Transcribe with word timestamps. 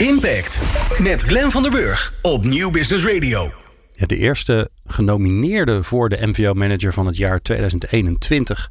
Impact 0.00 0.60
met 0.98 1.22
Glenn 1.22 1.50
van 1.50 1.62
der 1.62 1.70
Burg 1.70 2.14
op 2.22 2.44
Nieuw 2.44 2.70
Business 2.70 3.04
Radio. 3.04 3.52
De 3.96 4.16
eerste 4.16 4.70
genomineerde 4.84 5.82
voor 5.82 6.08
de 6.08 6.26
MVO 6.26 6.54
Manager 6.54 6.92
van 6.92 7.06
het 7.06 7.16
jaar 7.16 7.40
2021 7.40 8.70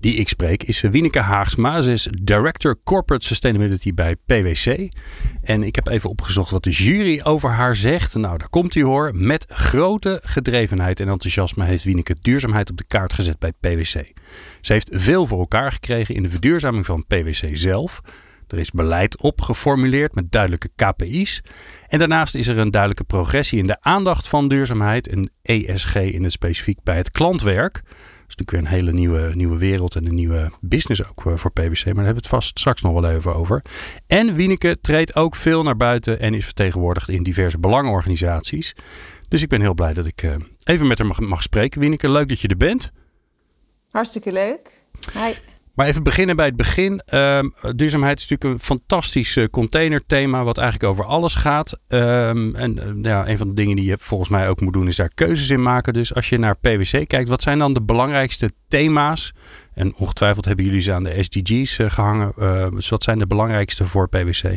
die 0.00 0.14
ik 0.14 0.28
spreek 0.28 0.62
is 0.62 0.80
Wieneke 0.80 1.20
Haagsma. 1.20 1.80
Ze 1.82 1.92
is 1.92 2.08
Director 2.22 2.76
Corporate 2.84 3.26
Sustainability 3.26 3.94
bij 3.94 4.16
PwC. 4.26 4.88
En 5.42 5.62
ik 5.62 5.74
heb 5.74 5.88
even 5.88 6.10
opgezocht 6.10 6.50
wat 6.50 6.64
de 6.64 6.70
jury 6.70 7.20
over 7.22 7.50
haar 7.50 7.76
zegt. 7.76 8.14
Nou, 8.14 8.38
daar 8.38 8.48
komt 8.48 8.74
hij 8.74 8.82
hoor. 8.82 9.10
Met 9.14 9.46
grote 9.48 10.20
gedrevenheid 10.24 11.00
en 11.00 11.08
enthousiasme 11.08 11.64
heeft 11.64 11.84
Wieneke 11.84 12.16
duurzaamheid 12.20 12.70
op 12.70 12.76
de 12.76 12.84
kaart 12.84 13.12
gezet 13.12 13.38
bij 13.38 13.52
PwC. 13.60 14.12
Ze 14.60 14.72
heeft 14.72 14.90
veel 14.92 15.26
voor 15.26 15.38
elkaar 15.38 15.72
gekregen 15.72 16.14
in 16.14 16.22
de 16.22 16.30
verduurzaming 16.30 16.86
van 16.86 17.04
PwC 17.06 17.48
zelf. 17.52 18.02
Er 18.50 18.58
is 18.58 18.70
beleid 18.70 19.20
opgeformuleerd 19.20 20.14
met 20.14 20.30
duidelijke 20.30 20.70
KPI's. 20.76 21.42
En 21.88 21.98
daarnaast 21.98 22.34
is 22.34 22.46
er 22.46 22.58
een 22.58 22.70
duidelijke 22.70 23.04
progressie 23.04 23.58
in 23.58 23.66
de 23.66 23.76
aandacht 23.80 24.28
van 24.28 24.48
duurzaamheid 24.48 25.08
en 25.08 25.30
ESG 25.42 25.94
in 25.94 26.22
het 26.22 26.32
specifiek 26.32 26.78
bij 26.82 26.96
het 26.96 27.10
klantwerk. 27.10 27.74
Dat 27.82 28.28
is 28.28 28.36
natuurlijk 28.36 28.50
weer 28.50 28.60
een 28.60 28.78
hele 28.78 28.92
nieuwe, 28.92 29.30
nieuwe 29.34 29.58
wereld 29.58 29.94
en 29.94 30.06
een 30.06 30.14
nieuwe 30.14 30.50
business 30.60 31.08
ook 31.10 31.26
eh, 31.26 31.36
voor 31.36 31.52
PwC. 31.52 31.62
Maar 31.62 31.94
daar 31.94 31.94
hebben 31.94 32.04
we 32.04 32.12
het 32.12 32.26
vast 32.26 32.58
straks 32.58 32.80
nog 32.80 32.92
wel 32.92 33.10
even 33.10 33.34
over. 33.34 33.64
En 34.06 34.34
Wieneke 34.34 34.78
treedt 34.80 35.16
ook 35.16 35.34
veel 35.34 35.62
naar 35.62 35.76
buiten 35.76 36.20
en 36.20 36.34
is 36.34 36.44
vertegenwoordigd 36.44 37.08
in 37.08 37.22
diverse 37.22 37.58
belangenorganisaties. 37.58 38.74
Dus 39.28 39.42
ik 39.42 39.48
ben 39.48 39.60
heel 39.60 39.74
blij 39.74 39.94
dat 39.94 40.06
ik 40.06 40.22
eh, 40.22 40.34
even 40.64 40.86
met 40.86 40.98
haar 40.98 41.06
mag, 41.06 41.20
mag 41.20 41.42
spreken. 41.42 41.80
Wieneke, 41.80 42.10
leuk 42.10 42.28
dat 42.28 42.40
je 42.40 42.48
er 42.48 42.56
bent. 42.56 42.90
Hartstikke 43.90 44.32
leuk. 44.32 44.80
Hi. 45.12 45.32
Maar 45.80 45.88
even 45.88 46.02
beginnen 46.02 46.36
bij 46.36 46.46
het 46.46 46.56
begin. 46.56 47.02
Ehm, 47.06 47.48
duurzaamheid 47.76 48.18
is 48.18 48.28
natuurlijk 48.28 48.60
een 48.60 48.66
fantastisch 48.66 49.36
uh, 49.36 49.46
containerthema, 49.50 50.44
wat 50.44 50.58
eigenlijk 50.58 50.90
over 50.92 51.04
alles 51.04 51.34
gaat. 51.34 51.78
Ehm, 51.88 52.54
en 52.54 52.76
uh, 52.76 53.04
ja, 53.04 53.28
een 53.28 53.38
van 53.38 53.48
de 53.48 53.54
dingen 53.54 53.76
die 53.76 53.84
je 53.84 53.96
volgens 54.00 54.30
mij 54.30 54.48
ook 54.48 54.60
moet 54.60 54.72
doen, 54.72 54.86
is 54.86 54.96
daar 54.96 55.14
keuzes 55.14 55.50
in 55.50 55.62
maken. 55.62 55.92
Dus 55.92 56.14
als 56.14 56.28
je 56.28 56.38
naar 56.38 56.56
PwC 56.56 57.08
kijkt, 57.08 57.28
wat 57.28 57.42
zijn 57.42 57.58
dan 57.58 57.72
de 57.72 57.82
belangrijkste 57.82 58.52
thema's? 58.68 59.32
En 59.74 59.94
ongetwijfeld 59.94 60.44
hebben 60.44 60.64
jullie 60.64 60.80
ze 60.80 60.92
aan 60.92 61.04
de 61.04 61.22
SDG's 61.22 61.78
uh, 61.78 61.90
gehangen. 61.90 62.32
dus 62.74 62.88
wat 62.88 63.02
zijn 63.02 63.18
de 63.18 63.26
belangrijkste 63.26 63.86
voor 63.86 64.08
PwC? 64.08 64.56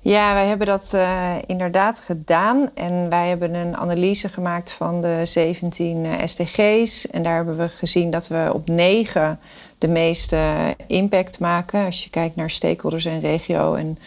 Ja, 0.00 0.34
wij 0.34 0.46
hebben 0.46 0.66
dat 0.66 0.92
uh, 0.94 1.34
inderdaad 1.46 2.00
gedaan. 2.00 2.70
En 2.74 3.08
wij 3.08 3.28
hebben 3.28 3.54
een 3.54 3.76
analyse 3.76 4.28
gemaakt 4.28 4.72
van 4.72 5.00
de 5.00 5.20
17 5.24 6.04
uh, 6.04 6.12
SDG's. 6.24 7.10
En 7.10 7.22
daar 7.22 7.34
hebben 7.34 7.56
we 7.56 7.68
gezien 7.68 8.10
dat 8.10 8.28
we 8.28 8.50
op 8.52 8.68
9 8.68 9.38
de 9.78 9.88
meeste 9.88 10.38
impact 10.86 11.38
maken. 11.38 11.84
Als 11.84 12.04
je 12.04 12.10
kijkt 12.10 12.36
naar 12.36 12.50
stakeholders 12.50 13.04
en 13.04 13.20
regio 13.20 13.74
en 13.74 13.98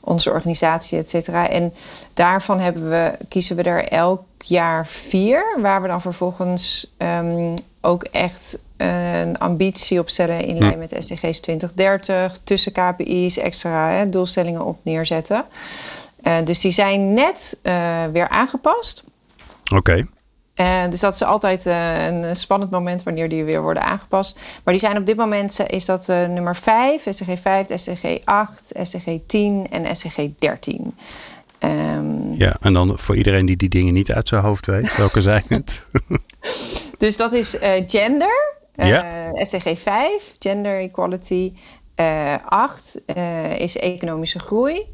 onze 0.00 0.30
organisatie, 0.30 0.98
et 0.98 1.08
cetera. 1.08 1.48
En 1.48 1.72
daarvan 2.14 2.60
hebben 2.60 2.90
we, 2.90 3.12
kiezen 3.28 3.56
we 3.56 3.62
er 3.62 3.88
elk 3.88 4.22
jaar 4.38 4.86
vier. 4.86 5.58
Waar 5.60 5.82
we 5.82 5.88
dan 5.88 6.00
vervolgens 6.00 6.92
um, 6.98 7.54
ook 7.80 8.04
echt 8.04 8.58
een 8.76 9.38
ambitie 9.38 10.00
opstellen 10.00 10.44
in 10.44 10.58
lijn 10.58 10.78
met 10.78 10.94
SDG's 10.98 11.40
2030, 11.40 12.38
tussen 12.44 12.72
KPI's, 12.72 13.36
extra 13.36 13.90
hè, 13.90 14.08
doelstellingen 14.08 14.64
op 14.64 14.78
neerzetten. 14.82 15.44
Uh, 16.24 16.36
dus 16.44 16.60
die 16.60 16.72
zijn 16.72 17.14
net 17.14 17.58
uh, 17.62 18.04
weer 18.12 18.28
aangepast. 18.28 19.04
Oké. 19.64 19.76
Okay. 19.76 20.06
Uh, 20.56 20.90
dus 20.90 21.00
dat 21.00 21.14
is 21.14 21.22
altijd 21.22 21.64
een 21.64 22.36
spannend 22.36 22.70
moment 22.70 23.02
wanneer 23.02 23.28
die 23.28 23.44
weer 23.44 23.62
worden 23.62 23.82
aangepast. 23.82 24.38
Maar 24.64 24.74
die 24.74 24.82
zijn 24.82 24.96
op 24.96 25.06
dit 25.06 25.16
moment 25.16 25.60
is 25.66 25.84
dat 25.84 26.06
nummer 26.06 26.56
5, 26.56 27.06
SDG 27.08 27.40
5, 27.40 27.66
SDG 27.74 28.18
8, 28.24 28.72
SDG 28.82 29.18
10 29.26 29.66
en 29.70 29.96
SDG 29.96 30.28
13. 30.38 30.94
Um, 31.58 32.34
ja, 32.38 32.56
en 32.60 32.72
dan 32.72 32.98
voor 32.98 33.16
iedereen 33.16 33.46
die 33.46 33.56
die 33.56 33.68
dingen 33.68 33.94
niet 33.94 34.12
uit 34.12 34.28
zijn 34.28 34.42
hoofd 34.42 34.66
weet, 34.66 34.96
welke 34.96 35.20
zijn 35.20 35.44
het? 35.48 35.86
dus 36.98 37.16
dat 37.16 37.32
is 37.32 37.56
gender, 37.86 38.53
ja. 38.74 39.32
Uh, 39.32 39.44
SDG 39.44 39.78
5, 39.78 40.36
Gender 40.38 40.78
Equality. 40.78 41.52
Uh, 41.96 42.34
8 42.48 43.00
uh, 43.16 43.58
is 43.58 43.76
economische 43.76 44.38
groei. 44.38 44.86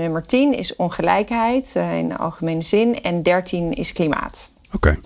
Nummer 0.00 0.26
10 0.26 0.54
is 0.54 0.76
ongelijkheid 0.76 1.74
in 1.74 2.08
de 2.08 2.16
algemene 2.16 2.62
zin. 2.62 3.02
En 3.02 3.22
13 3.22 3.72
is 3.72 3.92
klimaat. 3.92 4.50
Oké. 4.72 4.76
Okay. 4.76 4.98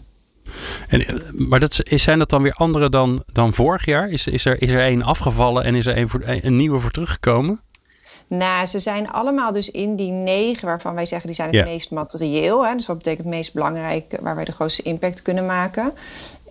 Maar 1.32 1.60
dat, 1.60 1.80
zijn 1.84 2.18
dat 2.18 2.30
dan 2.30 2.42
weer 2.42 2.52
andere 2.52 2.88
dan, 2.88 3.22
dan 3.32 3.54
vorig 3.54 3.84
jaar? 3.84 4.08
Is, 4.08 4.26
is, 4.26 4.44
er, 4.44 4.62
is 4.62 4.70
er 4.70 4.80
één 4.80 5.02
afgevallen 5.02 5.64
en 5.64 5.74
is 5.74 5.86
er 5.86 5.96
één 5.96 6.08
voor, 6.08 6.20
een 6.24 6.56
nieuwe 6.56 6.80
voor 6.80 6.90
teruggekomen? 6.90 7.60
Nou, 8.38 8.66
ze 8.66 8.80
zijn 8.80 9.10
allemaal 9.10 9.52
dus 9.52 9.70
in 9.70 9.96
die 9.96 10.10
negen 10.10 10.66
waarvan 10.66 10.94
wij 10.94 11.06
zeggen 11.06 11.26
die 11.26 11.36
zijn 11.36 11.48
het 11.48 11.56
yeah. 11.56 11.68
meest 11.68 11.90
materieel. 11.90 12.66
Hè? 12.66 12.74
Dus 12.74 12.86
wat 12.86 12.96
betekent 12.96 13.24
het 13.24 13.34
meest 13.34 13.54
belangrijk 13.54 14.18
waar 14.20 14.34
wij 14.34 14.44
de 14.44 14.52
grootste 14.52 14.82
impact 14.82 15.22
kunnen 15.22 15.46
maken. 15.46 15.92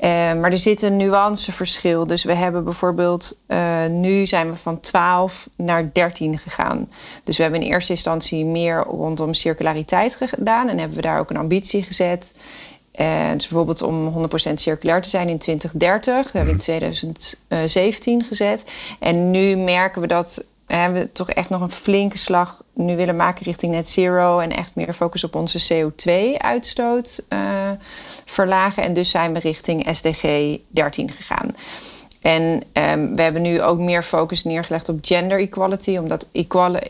Uh, 0.02 0.10
maar 0.10 0.52
er 0.52 0.58
zit 0.58 0.82
een 0.82 0.98
nuanceverschil. 0.98 2.08
Dus 2.08 2.24
we 2.24 2.34
hebben 2.34 2.64
bijvoorbeeld, 2.64 3.38
uh, 3.48 3.86
nu 3.86 4.26
zijn 4.26 4.50
we 4.50 4.56
van 4.56 4.80
12 4.80 5.50
naar 5.56 5.90
13 5.94 6.38
gegaan. 6.38 6.90
Dus 7.24 7.38
we 7.38 7.44
hebben 7.44 7.62
in 7.62 7.68
eerste 7.68 7.92
instantie 7.92 8.46
meer 8.46 8.84
rondom 8.84 9.34
circulariteit 9.34 10.16
gedaan. 10.16 10.70
En 10.70 10.78
hebben 10.78 10.96
we 10.96 11.02
daar 11.02 11.20
ook 11.20 11.30
een 11.30 11.38
ambitie 11.38 11.84
gezet. 11.84 12.36
Uh, 12.96 13.32
dus 13.34 13.48
bijvoorbeeld 13.48 13.82
om 13.82 14.30
100% 14.50 14.54
circulair 14.54 15.02
te 15.02 15.10
zijn 15.10 15.30
in 15.30 15.38
2030. 15.38 16.24
Dat 16.24 16.34
hebben 16.34 16.58
we 16.58 16.74
in 16.74 16.82
2017 16.88 18.24
gezet. 18.24 18.66
En 19.00 19.32
nu 19.32 19.56
merken 19.56 20.02
we 20.02 20.08
dat 20.08 20.44
hebben 20.80 21.02
we 21.02 21.12
toch 21.12 21.30
echt 21.30 21.50
nog 21.50 21.62
een 21.62 21.72
flinke 21.72 22.18
slag 22.18 22.64
nu 22.74 22.96
willen 22.96 23.16
maken 23.16 23.46
richting 23.46 23.74
net 23.74 23.90
zero. 23.90 24.40
En 24.40 24.52
echt 24.52 24.76
meer 24.76 24.94
focus 24.94 25.24
op 25.24 25.36
onze 25.36 25.74
CO2-uitstoot 25.74 27.24
uh, 27.30 27.40
verlagen. 28.26 28.84
En 28.84 28.94
dus 28.94 29.10
zijn 29.10 29.34
we 29.34 29.40
richting 29.40 29.88
SDG 29.92 30.58
13 30.68 31.10
gegaan. 31.10 31.56
En 32.22 32.64
um, 32.74 33.16
we 33.16 33.22
hebben 33.22 33.42
nu 33.42 33.62
ook 33.62 33.80
meer 33.80 34.04
focus 34.04 34.44
neergelegd 34.44 34.90
op 34.90 35.00
gender 35.02 35.40
equality. 35.40 35.98
Omdat 35.98 36.28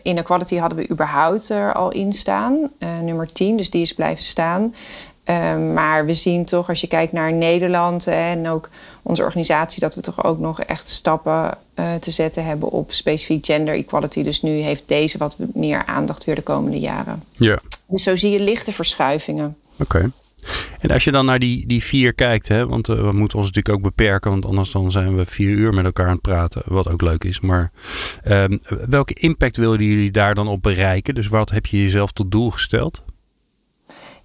inequality 0.03 0.57
hadden 0.57 0.77
we 0.77 0.89
überhaupt 0.89 1.49
er 1.49 1.73
al 1.73 1.91
in 1.91 2.13
staan. 2.13 2.71
Uh, 2.79 2.99
nummer 2.99 3.31
10, 3.33 3.57
dus 3.57 3.69
die 3.69 3.81
is 3.81 3.93
blijven 3.93 4.23
staan. 4.23 4.73
Um, 5.25 5.73
maar 5.73 6.05
we 6.05 6.13
zien 6.13 6.45
toch, 6.45 6.69
als 6.69 6.81
je 6.81 6.87
kijkt 6.87 7.11
naar 7.11 7.33
Nederland 7.33 8.05
hè, 8.05 8.31
en 8.31 8.49
ook 8.49 8.69
onze 9.01 9.23
organisatie, 9.23 9.79
dat 9.79 9.95
we 9.95 10.01
toch 10.01 10.23
ook 10.23 10.39
nog 10.39 10.61
echt 10.61 10.89
stappen 10.89 11.57
uh, 11.75 11.93
te 11.93 12.11
zetten 12.11 12.45
hebben 12.45 12.69
op 12.69 12.91
specifiek 12.91 13.45
gender 13.45 13.73
equality. 13.73 14.23
Dus 14.23 14.41
nu 14.41 14.51
heeft 14.51 14.87
deze 14.87 15.17
wat 15.17 15.35
meer 15.53 15.85
aandacht 15.85 16.23
weer 16.23 16.35
de 16.35 16.41
komende 16.41 16.79
jaren. 16.79 17.23
Ja. 17.31 17.59
Dus 17.87 18.03
zo 18.03 18.15
zie 18.15 18.31
je 18.31 18.39
lichte 18.39 18.71
verschuivingen. 18.71 19.55
Oké. 19.73 19.81
Okay. 19.97 20.11
En 20.79 20.91
als 20.91 21.03
je 21.03 21.11
dan 21.11 21.25
naar 21.25 21.39
die, 21.39 21.67
die 21.67 21.83
vier 21.83 22.13
kijkt, 22.13 22.47
hè, 22.47 22.67
want 22.67 22.89
uh, 22.89 22.95
we 22.95 23.11
moeten 23.11 23.37
ons 23.37 23.47
natuurlijk 23.47 23.75
ook 23.75 23.95
beperken, 23.95 24.31
want 24.31 24.45
anders 24.45 24.71
dan 24.71 24.91
zijn 24.91 25.15
we 25.15 25.25
vier 25.25 25.49
uur 25.49 25.73
met 25.73 25.85
elkaar 25.85 26.05
aan 26.05 26.11
het 26.11 26.21
praten, 26.21 26.61
wat 26.65 26.89
ook 26.89 27.01
leuk 27.01 27.23
is. 27.23 27.39
Maar 27.39 27.71
um, 28.27 28.59
welke 28.89 29.13
impact 29.13 29.57
willen 29.57 29.83
jullie 29.83 30.11
daar 30.11 30.35
dan 30.35 30.47
op 30.47 30.61
bereiken? 30.61 31.15
Dus 31.15 31.27
wat 31.27 31.49
heb 31.49 31.65
je 31.65 31.83
jezelf 31.83 32.11
tot 32.11 32.31
doel 32.31 32.51
gesteld? 32.51 33.03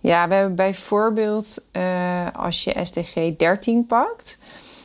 Ja, 0.07 0.29
we 0.29 0.35
hebben 0.35 0.55
bijvoorbeeld 0.55 1.65
uh, 1.73 2.27
als 2.33 2.65
je 2.65 2.77
SDG 2.83 3.37
13 3.37 3.87
pakt, 3.87 4.39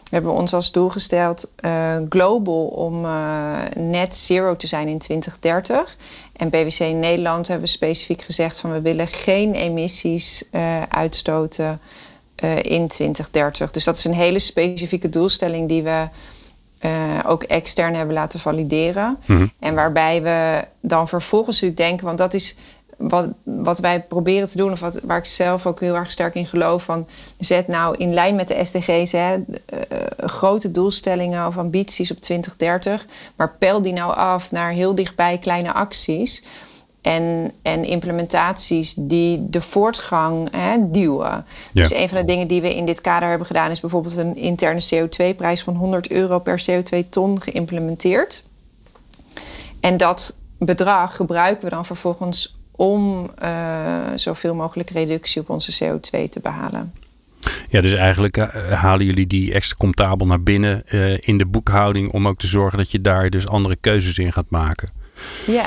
hebben 0.09 0.32
we 0.32 0.38
ons 0.38 0.54
als 0.54 0.72
doel 0.72 0.90
gesteld 0.90 1.52
uh, 1.66 1.98
global 2.09 2.66
om 2.66 3.06
uh, 3.06 3.58
net 3.76 4.16
zero 4.16 4.56
te 4.56 4.68
zijn 4.68 4.88
in 4.88 4.98
2030. 4.98 5.98
En 6.34 6.52
in 6.80 7.00
Nederland 7.00 7.48
hebben 7.48 7.66
we 7.66 7.72
specifiek 7.72 8.22
gezegd 8.22 8.59
van 8.59 8.72
we 8.72 8.82
willen 8.82 9.08
geen 9.08 9.54
emissies 9.54 10.44
uitstoten 10.90 11.80
in 12.62 12.88
2030. 12.88 13.72
Dus 13.72 13.84
dat 13.84 13.98
is 13.98 14.06
een 14.06 14.14
hele 14.14 14.40
specifieke 14.40 15.09
doelstelling 15.09 15.68
die 15.68 15.84
we 15.84 16.08
ook 17.26 17.44
extern 17.44 17.94
hebben 17.94 18.16
laten 18.16 18.40
valideren. 18.40 19.18
Mm-hmm. 19.26 19.52
En 19.59 19.76
waarbij 19.76 20.22
we 20.22 20.66
dan 20.80 21.08
vervolgens 21.08 21.62
natuurlijk 21.62 21.90
denken, 21.90 22.06
want 22.06 22.17
dat 22.17 22.34
is 22.34 22.56
wat, 23.02 23.28
wat 23.44 23.80
wij 23.80 24.02
proberen 24.02 24.48
te 24.48 24.58
doen, 24.58 24.72
of 24.72 24.80
wat, 24.80 25.00
waar 25.03 25.18
ik 25.18 25.26
zelf 25.26 25.66
ook 25.66 25.80
heel 25.80 25.96
erg 25.96 26.12
sterk 26.12 26.36
in 26.36 26.46
geloof, 26.46 26.84
van 26.84 27.08
zet 27.38 27.68
nou 27.68 27.98
in 27.98 28.14
lijn 28.14 28.36
met 28.36 28.48
de 28.48 28.66
SDG's 28.66 29.12
hè, 29.12 29.36
uh, 29.38 29.44
grote 30.18 30.72
doelstellingen 30.72 31.48
of 31.48 31.58
ambities 31.58 32.12
op 32.12 32.22
2030, 32.22 33.06
maar 33.36 33.56
pel 33.59 33.82
die 33.82 33.94
nou 33.94 34.16
af 34.16 34.52
naar 34.52 34.72
heel 34.72 34.96
dichtbij 34.96 35.38
kleine 35.38 35.74
acties. 35.74 36.44
En, 37.02 37.52
en 37.62 37.84
implementaties 37.84 38.94
die 38.98 39.50
de 39.50 39.62
voortgang 39.62 40.48
hè, 40.52 40.92
duwen. 40.92 41.46
Ja. 41.74 41.82
Dus 41.82 41.94
een 41.94 42.09
van 42.09 42.18
de 42.18 42.26
dingen 42.26 42.48
die 42.48 42.62
we 42.62 42.76
in 42.76 42.86
dit 42.86 43.02
kader 43.02 43.30
hebben 43.30 43.48
gedaan, 43.48 43.72
is 43.72 43.80
bijvoorbeeld 43.80 44.18
een 44.18 44.36
interne 44.36 44.84
CO2-prijs 44.84 45.64
van 45.64 45.76
100 45.76 46.12
euro 46.12 46.40
per 46.40 46.64
CO2-ton 46.70 47.42
geïmplementeerd. 47.42 48.44
En 49.80 49.98
dat 49.98 50.38
bedrag 50.58 51.16
gebruiken 51.16 51.64
we 51.64 51.70
dan 51.70 51.86
vervolgens 51.86 52.59
om 52.81 53.31
uh, 53.43 53.49
zoveel 54.16 54.55
mogelijk 54.55 54.89
reductie 54.89 55.41
op 55.41 55.49
onze 55.49 55.73
CO2 55.83 56.29
te 56.29 56.39
behalen. 56.41 56.93
Ja, 57.69 57.81
dus 57.81 57.93
eigenlijk 57.93 58.37
uh, 58.37 58.72
halen 58.72 59.05
jullie 59.05 59.28
die 59.28 59.53
extra 59.53 59.75
comptabel 59.78 60.28
naar 60.28 60.41
binnen 60.41 60.83
uh, 60.85 61.17
in 61.19 61.37
de 61.37 61.45
boekhouding 61.45 62.11
om 62.11 62.28
ook 62.28 62.39
te 62.39 62.47
zorgen 62.47 62.78
dat 62.78 62.91
je 62.91 63.01
daar 63.01 63.29
dus 63.29 63.47
andere 63.47 63.75
keuzes 63.75 64.17
in 64.17 64.33
gaat 64.33 64.49
maken. 64.49 64.89
Ja, 65.45 65.66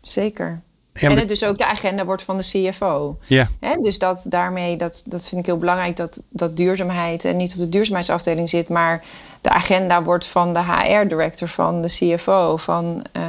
zeker. 0.00 0.60
en 0.92 1.18
het 1.18 1.28
dus 1.28 1.44
ook 1.44 1.58
de 1.58 1.66
agenda 1.66 2.04
wordt 2.04 2.22
van 2.22 2.36
de 2.36 2.44
CFO. 2.44 3.18
Ja. 3.26 3.48
dus 3.80 3.98
dat 3.98 4.24
daarmee, 4.28 4.76
dat, 4.76 5.02
dat 5.06 5.26
vind 5.26 5.40
ik 5.40 5.46
heel 5.46 5.58
belangrijk, 5.58 5.96
dat, 5.96 6.20
dat 6.28 6.56
duurzaamheid 6.56 7.24
en 7.24 7.36
niet 7.36 7.52
op 7.52 7.58
de 7.58 7.68
duurzaamheidsafdeling 7.68 8.48
zit, 8.48 8.68
maar 8.68 9.04
de 9.40 9.50
agenda 9.50 10.02
wordt 10.02 10.26
van 10.26 10.52
de 10.52 10.62
HR-director, 10.62 11.48
van 11.48 11.82
de 11.82 11.88
CFO, 11.88 12.56
van 12.56 13.06
uh, 13.16 13.22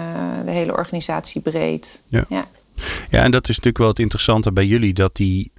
de 0.45 0.51
hele 0.51 0.71
organisatie 0.71 1.41
breed. 1.41 2.01
Ja. 2.07 2.25
ja. 2.29 2.45
Ja, 3.09 3.23
en 3.23 3.31
dat 3.31 3.43
is 3.43 3.47
natuurlijk 3.47 3.77
wel 3.77 3.87
het 3.87 3.99
interessante 3.99 4.51
bij 4.51 4.65
jullie, 4.65 4.93
dat 4.93 5.15
die, 5.15 5.51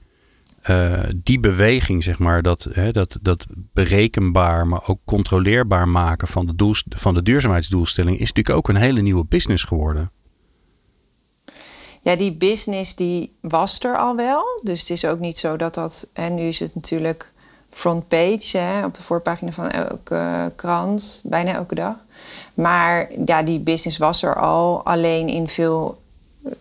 uh, 0.70 1.02
die 1.16 1.40
beweging, 1.40 2.02
zeg 2.02 2.18
maar, 2.18 2.42
dat, 2.42 2.68
hè, 2.72 2.92
dat, 2.92 3.18
dat 3.22 3.46
berekenbaar, 3.72 4.66
maar 4.66 4.88
ook 4.88 5.00
controleerbaar 5.04 5.88
maken 5.88 6.28
van 6.28 6.46
de, 6.46 6.54
doel, 6.54 6.74
van 6.88 7.14
de 7.14 7.22
duurzaamheidsdoelstelling, 7.22 8.18
is 8.18 8.28
natuurlijk 8.32 8.56
ook 8.56 8.68
een 8.68 8.82
hele 8.82 9.00
nieuwe 9.00 9.24
business 9.24 9.62
geworden. 9.62 10.10
Ja, 12.02 12.16
die 12.16 12.32
business 12.36 12.94
die 12.94 13.36
was 13.40 13.80
er 13.80 13.98
al 13.98 14.16
wel. 14.16 14.44
Dus 14.62 14.80
het 14.80 14.90
is 14.90 15.04
ook 15.04 15.18
niet 15.18 15.38
zo 15.38 15.56
dat 15.56 15.74
dat. 15.74 16.08
En 16.12 16.34
nu 16.34 16.42
is 16.42 16.58
het 16.58 16.74
natuurlijk 16.74 17.32
frontpage 17.70 18.58
hè, 18.58 18.84
op 18.84 18.94
de 18.94 19.02
voorpagina 19.02 19.52
van 19.52 19.70
elke 19.70 20.52
krant, 20.56 21.20
bijna 21.24 21.52
elke 21.52 21.74
dag. 21.74 21.94
Maar 22.54 23.10
ja, 23.24 23.42
die 23.42 23.60
business 23.60 23.98
was 23.98 24.22
er 24.22 24.36
al, 24.36 24.84
alleen 24.84 25.28
in 25.28 25.48
veel 25.48 25.98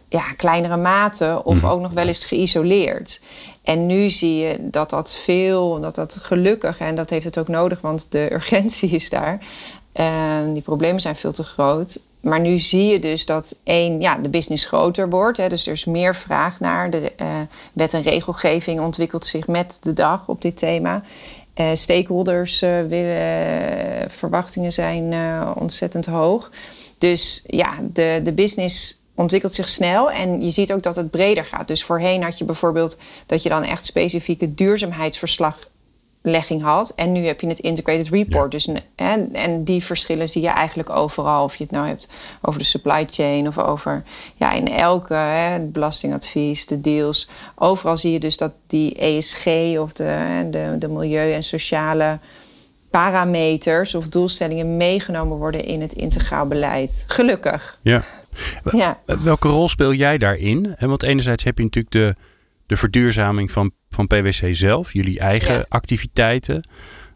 ja, 0.09 0.33
kleinere 0.37 0.77
mate 0.77 1.41
of 1.43 1.55
mhm. 1.55 1.65
ook 1.65 1.81
nog 1.81 1.91
wel 1.91 2.07
eens 2.07 2.25
geïsoleerd. 2.25 3.21
En 3.63 3.85
nu 3.85 4.09
zie 4.09 4.35
je 4.35 4.57
dat 4.59 4.89
dat 4.89 5.13
veel, 5.13 5.79
dat 5.79 5.95
dat 5.95 6.17
gelukkig, 6.21 6.79
en 6.79 6.95
dat 6.95 7.09
heeft 7.09 7.25
het 7.25 7.37
ook 7.37 7.47
nodig, 7.47 7.81
want 7.81 8.11
de 8.11 8.31
urgentie 8.33 8.89
is 8.89 9.09
daar. 9.09 9.47
Uh, 9.95 10.53
die 10.53 10.61
problemen 10.61 11.01
zijn 11.01 11.15
veel 11.15 11.31
te 11.31 11.43
groot. 11.43 11.99
Maar 12.19 12.39
nu 12.39 12.57
zie 12.57 12.85
je 12.85 12.99
dus 12.99 13.25
dat 13.25 13.55
één, 13.63 14.01
ja, 14.01 14.17
de 14.17 14.29
business 14.29 14.65
groter 14.65 15.09
wordt. 15.09 15.37
Hè, 15.37 15.49
dus 15.49 15.67
er 15.67 15.73
is 15.73 15.85
meer 15.85 16.15
vraag 16.15 16.59
naar. 16.59 16.89
De 16.89 17.11
uh, 17.21 17.27
wet 17.73 17.93
en 17.93 18.01
regelgeving 18.01 18.79
ontwikkelt 18.79 19.25
zich 19.25 19.47
met 19.47 19.77
de 19.81 19.93
dag 19.93 20.27
op 20.27 20.41
dit 20.41 20.57
thema. 20.57 21.03
Uh, 21.55 21.65
stakeholders 21.73 22.59
willen, 22.59 24.11
verwachtingen 24.11 24.71
zijn 24.71 25.13
ontzettend 25.55 26.05
hoog. 26.05 26.51
Dus 26.97 27.43
ja, 27.45 27.73
de, 27.93 28.21
de 28.23 28.33
business 28.33 28.98
ontwikkelt 29.19 29.53
zich 29.53 29.69
snel 29.69 30.11
en 30.11 30.39
je 30.39 30.49
ziet 30.49 30.73
ook 30.73 30.83
dat 30.83 30.95
het 30.95 31.11
breder 31.11 31.45
gaat. 31.45 31.67
Dus 31.67 31.83
voorheen 31.83 32.23
had 32.23 32.37
je 32.37 32.45
bijvoorbeeld 32.45 32.97
dat 33.25 33.43
je 33.43 33.49
dan 33.49 33.63
echt 33.63 33.85
specifieke 33.85 34.53
duurzaamheidsverslaglegging 34.53 36.61
had. 36.61 36.93
En 36.95 37.11
nu 37.11 37.25
heb 37.25 37.41
je 37.41 37.47
het 37.47 37.59
integrated 37.59 38.09
report. 38.09 38.51
Dus, 38.51 38.69
en, 38.95 39.35
en 39.35 39.63
die 39.63 39.83
verschillen 39.83 40.29
zie 40.29 40.41
je 40.41 40.47
eigenlijk 40.47 40.89
overal. 40.89 41.43
Of 41.43 41.55
je 41.55 41.63
het 41.63 41.71
nou 41.71 41.87
hebt 41.87 42.07
over 42.41 42.59
de 42.59 42.65
supply 42.65 43.07
chain 43.09 43.47
of 43.47 43.57
over 43.57 44.03
ja, 44.35 44.51
in 44.51 44.67
elke 44.67 45.13
hè, 45.13 45.59
belastingadvies, 45.59 46.65
de 46.65 46.81
deals. 46.81 47.29
Overal 47.55 47.97
zie 47.97 48.11
je 48.11 48.19
dus 48.19 48.37
dat 48.37 48.51
die 48.67 48.95
ESG 48.95 49.45
of 49.79 49.93
de, 49.93 50.47
de, 50.51 50.75
de 50.79 50.87
milieu- 50.87 51.33
en 51.33 51.43
sociale 51.43 52.19
parameters 52.89 53.95
of 53.95 54.07
doelstellingen 54.07 54.77
meegenomen 54.77 55.37
worden 55.37 55.65
in 55.65 55.81
het 55.81 55.93
integraal 55.93 56.45
beleid. 56.45 57.03
Gelukkig. 57.07 57.77
Ja. 57.81 58.03
Ja. 58.71 58.99
Welke 59.05 59.47
rol 59.47 59.69
speel 59.69 59.93
jij 59.93 60.17
daarin? 60.17 60.75
Want 60.79 61.03
enerzijds 61.03 61.43
heb 61.43 61.57
je 61.57 61.63
natuurlijk 61.63 61.93
de, 61.93 62.15
de 62.65 62.77
verduurzaming 62.77 63.51
van, 63.51 63.71
van 63.89 64.07
PwC 64.07 64.55
zelf, 64.55 64.93
jullie 64.93 65.19
eigen 65.19 65.65
activiteiten. 65.67 66.67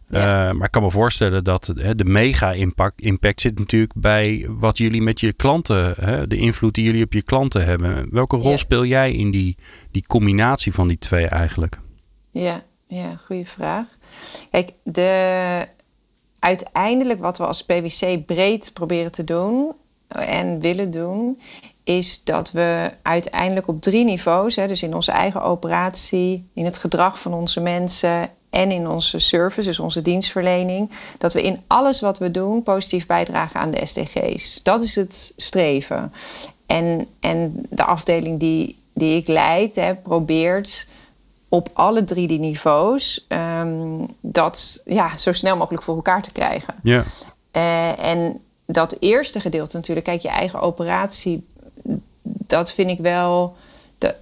Ja. 0.08 0.48
Uh, 0.48 0.54
maar 0.54 0.66
ik 0.66 0.72
kan 0.72 0.82
me 0.82 0.90
voorstellen 0.90 1.44
dat 1.44 1.72
hè, 1.76 1.94
de 1.94 2.04
mega-impact 2.04 3.00
impact 3.00 3.40
zit 3.40 3.58
natuurlijk 3.58 3.92
bij 3.96 4.46
wat 4.48 4.78
jullie 4.78 5.02
met 5.02 5.20
je 5.20 5.32
klanten, 5.32 5.94
hè, 6.00 6.26
de 6.26 6.36
invloed 6.36 6.74
die 6.74 6.84
jullie 6.84 7.04
op 7.04 7.12
je 7.12 7.22
klanten 7.22 7.64
hebben. 7.64 8.06
Welke 8.10 8.36
rol 8.36 8.58
speel 8.58 8.84
jij 8.84 9.12
in 9.12 9.30
die, 9.30 9.56
die 9.90 10.04
combinatie 10.06 10.74
van 10.74 10.88
die 10.88 10.98
twee 10.98 11.26
eigenlijk? 11.26 11.78
Ja, 12.30 12.62
ja 12.86 13.16
goede 13.16 13.44
vraag. 13.44 13.86
Kijk, 14.50 14.72
de, 14.82 15.66
uiteindelijk 16.38 17.20
wat 17.20 17.38
we 17.38 17.46
als 17.46 17.64
PwC 17.64 18.26
breed 18.26 18.70
proberen 18.72 19.12
te 19.12 19.24
doen 19.24 19.72
en 20.08 20.60
willen 20.60 20.90
doen, 20.90 21.40
is 21.84 22.24
dat 22.24 22.50
we 22.50 22.90
uiteindelijk 23.02 23.68
op 23.68 23.82
drie 23.82 24.04
niveaus, 24.04 24.56
hè, 24.56 24.66
dus 24.66 24.82
in 24.82 24.94
onze 24.94 25.12
eigen 25.12 25.42
operatie, 25.42 26.48
in 26.54 26.64
het 26.64 26.78
gedrag 26.78 27.20
van 27.20 27.34
onze 27.34 27.60
mensen 27.60 28.30
en 28.50 28.70
in 28.70 28.88
onze 28.88 29.18
service, 29.18 29.68
dus 29.68 29.78
onze 29.78 30.02
dienstverlening, 30.02 30.90
dat 31.18 31.32
we 31.32 31.42
in 31.42 31.60
alles 31.66 32.00
wat 32.00 32.18
we 32.18 32.30
doen 32.30 32.62
positief 32.62 33.06
bijdragen 33.06 33.60
aan 33.60 33.70
de 33.70 33.86
SDG's. 33.86 34.60
Dat 34.62 34.82
is 34.82 34.94
het 34.94 35.32
streven. 35.36 36.12
En, 36.66 37.06
en 37.20 37.66
de 37.70 37.84
afdeling 37.84 38.40
die, 38.40 38.78
die 38.92 39.16
ik 39.16 39.28
leid, 39.28 39.74
hè, 39.74 39.94
probeert 39.94 40.86
op 41.48 41.70
alle 41.72 42.04
drie 42.04 42.26
die 42.26 42.38
niveaus 42.38 43.26
um, 43.28 44.06
dat 44.20 44.82
ja, 44.84 45.16
zo 45.16 45.32
snel 45.32 45.56
mogelijk 45.56 45.82
voor 45.82 45.94
elkaar 45.94 46.22
te 46.22 46.32
krijgen. 46.32 46.74
Ja. 46.82 47.04
Uh, 47.52 48.04
en 48.04 48.40
dat 48.66 48.96
eerste 49.00 49.40
gedeelte 49.40 49.76
natuurlijk, 49.76 50.06
kijk, 50.06 50.22
je 50.22 50.28
eigen 50.28 50.60
operatie, 50.60 51.46
dat 52.46 52.72
vind 52.72 52.90
ik 52.90 52.98
wel 52.98 53.56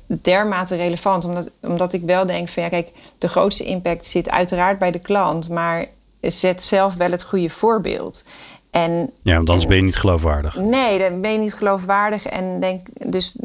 dermate 0.06 0.76
relevant. 0.76 1.24
Omdat, 1.24 1.50
omdat 1.60 1.92
ik 1.92 2.02
wel 2.02 2.26
denk 2.26 2.48
van 2.48 2.62
ja, 2.62 2.68
kijk, 2.68 2.92
de 3.18 3.28
grootste 3.28 3.64
impact 3.64 4.06
zit 4.06 4.30
uiteraard 4.30 4.78
bij 4.78 4.90
de 4.90 4.98
klant, 4.98 5.48
maar 5.48 5.86
zet 6.20 6.62
zelf 6.62 6.94
wel 6.94 7.10
het 7.10 7.22
goede 7.22 7.50
voorbeeld. 7.50 8.24
En, 8.70 9.10
ja, 9.22 9.36
want 9.36 9.48
anders 9.48 9.66
ben 9.66 9.76
je 9.76 9.82
niet 9.82 9.96
geloofwaardig. 9.96 10.56
Nee, 10.56 10.98
dan 10.98 11.20
ben 11.20 11.32
je 11.32 11.38
niet 11.38 11.54
geloofwaardig. 11.54 12.26
En 12.26 12.60
denk, 12.60 12.86
dus 13.12 13.36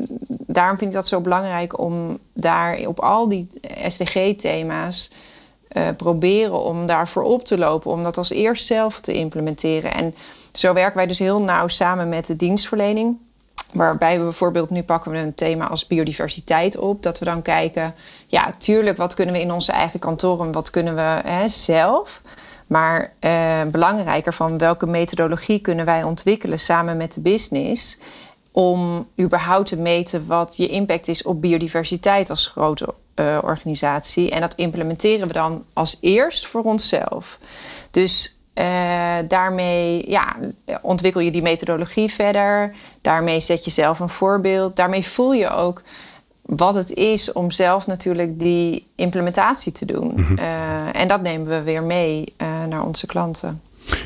daarom 0.47 0.77
vind 0.77 0.89
ik 0.89 0.95
dat 0.95 1.07
zo 1.07 1.21
belangrijk 1.21 1.79
om 1.79 2.19
daar 2.33 2.77
op 2.77 2.99
al 2.99 3.29
die 3.29 3.49
SDG-thema's 3.87 5.11
uh, 5.77 5.87
proberen 5.97 6.63
om 6.63 6.85
daarvoor 6.85 7.23
op 7.23 7.45
te 7.45 7.57
lopen, 7.57 7.91
om 7.91 8.03
dat 8.03 8.17
als 8.17 8.29
eerst 8.29 8.65
zelf 8.65 8.99
te 8.99 9.13
implementeren. 9.13 9.93
En 9.93 10.15
zo 10.51 10.73
werken 10.73 10.97
wij 10.97 11.07
dus 11.07 11.19
heel 11.19 11.41
nauw 11.41 11.67
samen 11.67 12.09
met 12.09 12.27
de 12.27 12.35
dienstverlening. 12.35 13.17
Waarbij 13.73 14.17
we 14.17 14.23
bijvoorbeeld 14.23 14.69
nu 14.69 14.83
pakken 14.83 15.11
we 15.11 15.17
een 15.17 15.35
thema 15.35 15.67
als 15.67 15.87
biodiversiteit 15.87 16.77
op. 16.77 17.03
Dat 17.03 17.19
we 17.19 17.25
dan 17.25 17.41
kijken, 17.41 17.93
ja, 18.27 18.53
tuurlijk, 18.57 18.97
wat 18.97 19.13
kunnen 19.13 19.35
we 19.35 19.41
in 19.41 19.51
onze 19.51 19.71
eigen 19.71 19.99
kantoren, 19.99 20.51
wat 20.51 20.69
kunnen 20.69 20.95
we 20.95 21.21
hè, 21.29 21.47
zelf. 21.47 22.21
Maar 22.67 23.13
eh, 23.19 23.61
belangrijker 23.71 24.33
van 24.33 24.57
welke 24.57 24.85
methodologie 24.85 25.59
kunnen 25.59 25.85
wij 25.85 26.03
ontwikkelen 26.03 26.59
samen 26.59 26.97
met 26.97 27.13
de 27.13 27.21
business 27.21 27.99
om 28.57 29.07
überhaupt 29.19 29.67
te 29.67 29.75
meten 29.75 30.25
wat 30.27 30.57
je 30.57 30.67
impact 30.67 31.07
is 31.07 31.23
op 31.23 31.41
biodiversiteit 31.41 32.29
als 32.29 32.47
grote 32.47 32.93
uh, 33.15 33.37
organisatie. 33.41 34.31
En 34.31 34.41
dat 34.41 34.55
implementeren 34.55 35.27
we 35.27 35.33
dan 35.33 35.63
als 35.73 35.97
eerst 36.01 36.47
voor 36.47 36.61
onszelf. 36.61 37.39
Dus 37.91 38.37
uh, 38.53 38.63
daarmee 39.27 40.09
ja, 40.09 40.35
ontwikkel 40.81 41.21
je 41.21 41.31
die 41.31 41.41
methodologie 41.41 42.11
verder. 42.11 42.75
Daarmee 43.01 43.39
zet 43.39 43.65
je 43.65 43.71
zelf 43.71 43.99
een 43.99 44.09
voorbeeld. 44.09 44.75
Daarmee 44.75 45.05
voel 45.05 45.33
je 45.33 45.49
ook 45.49 45.81
wat 46.41 46.75
het 46.75 46.93
is 46.93 47.31
om 47.31 47.51
zelf 47.51 47.87
natuurlijk 47.87 48.39
die 48.39 48.87
implementatie 48.95 49.71
te 49.71 49.85
doen. 49.85 50.11
Mm 50.15 50.25
-hmm. 50.25 50.37
uh, 50.37 51.01
en 51.01 51.07
dat 51.07 51.21
nemen 51.21 51.47
we 51.47 51.61
weer 51.61 51.83
mee 51.83 52.33
naar 52.69 52.85
onze 52.85 53.05
klanten. 53.05 53.61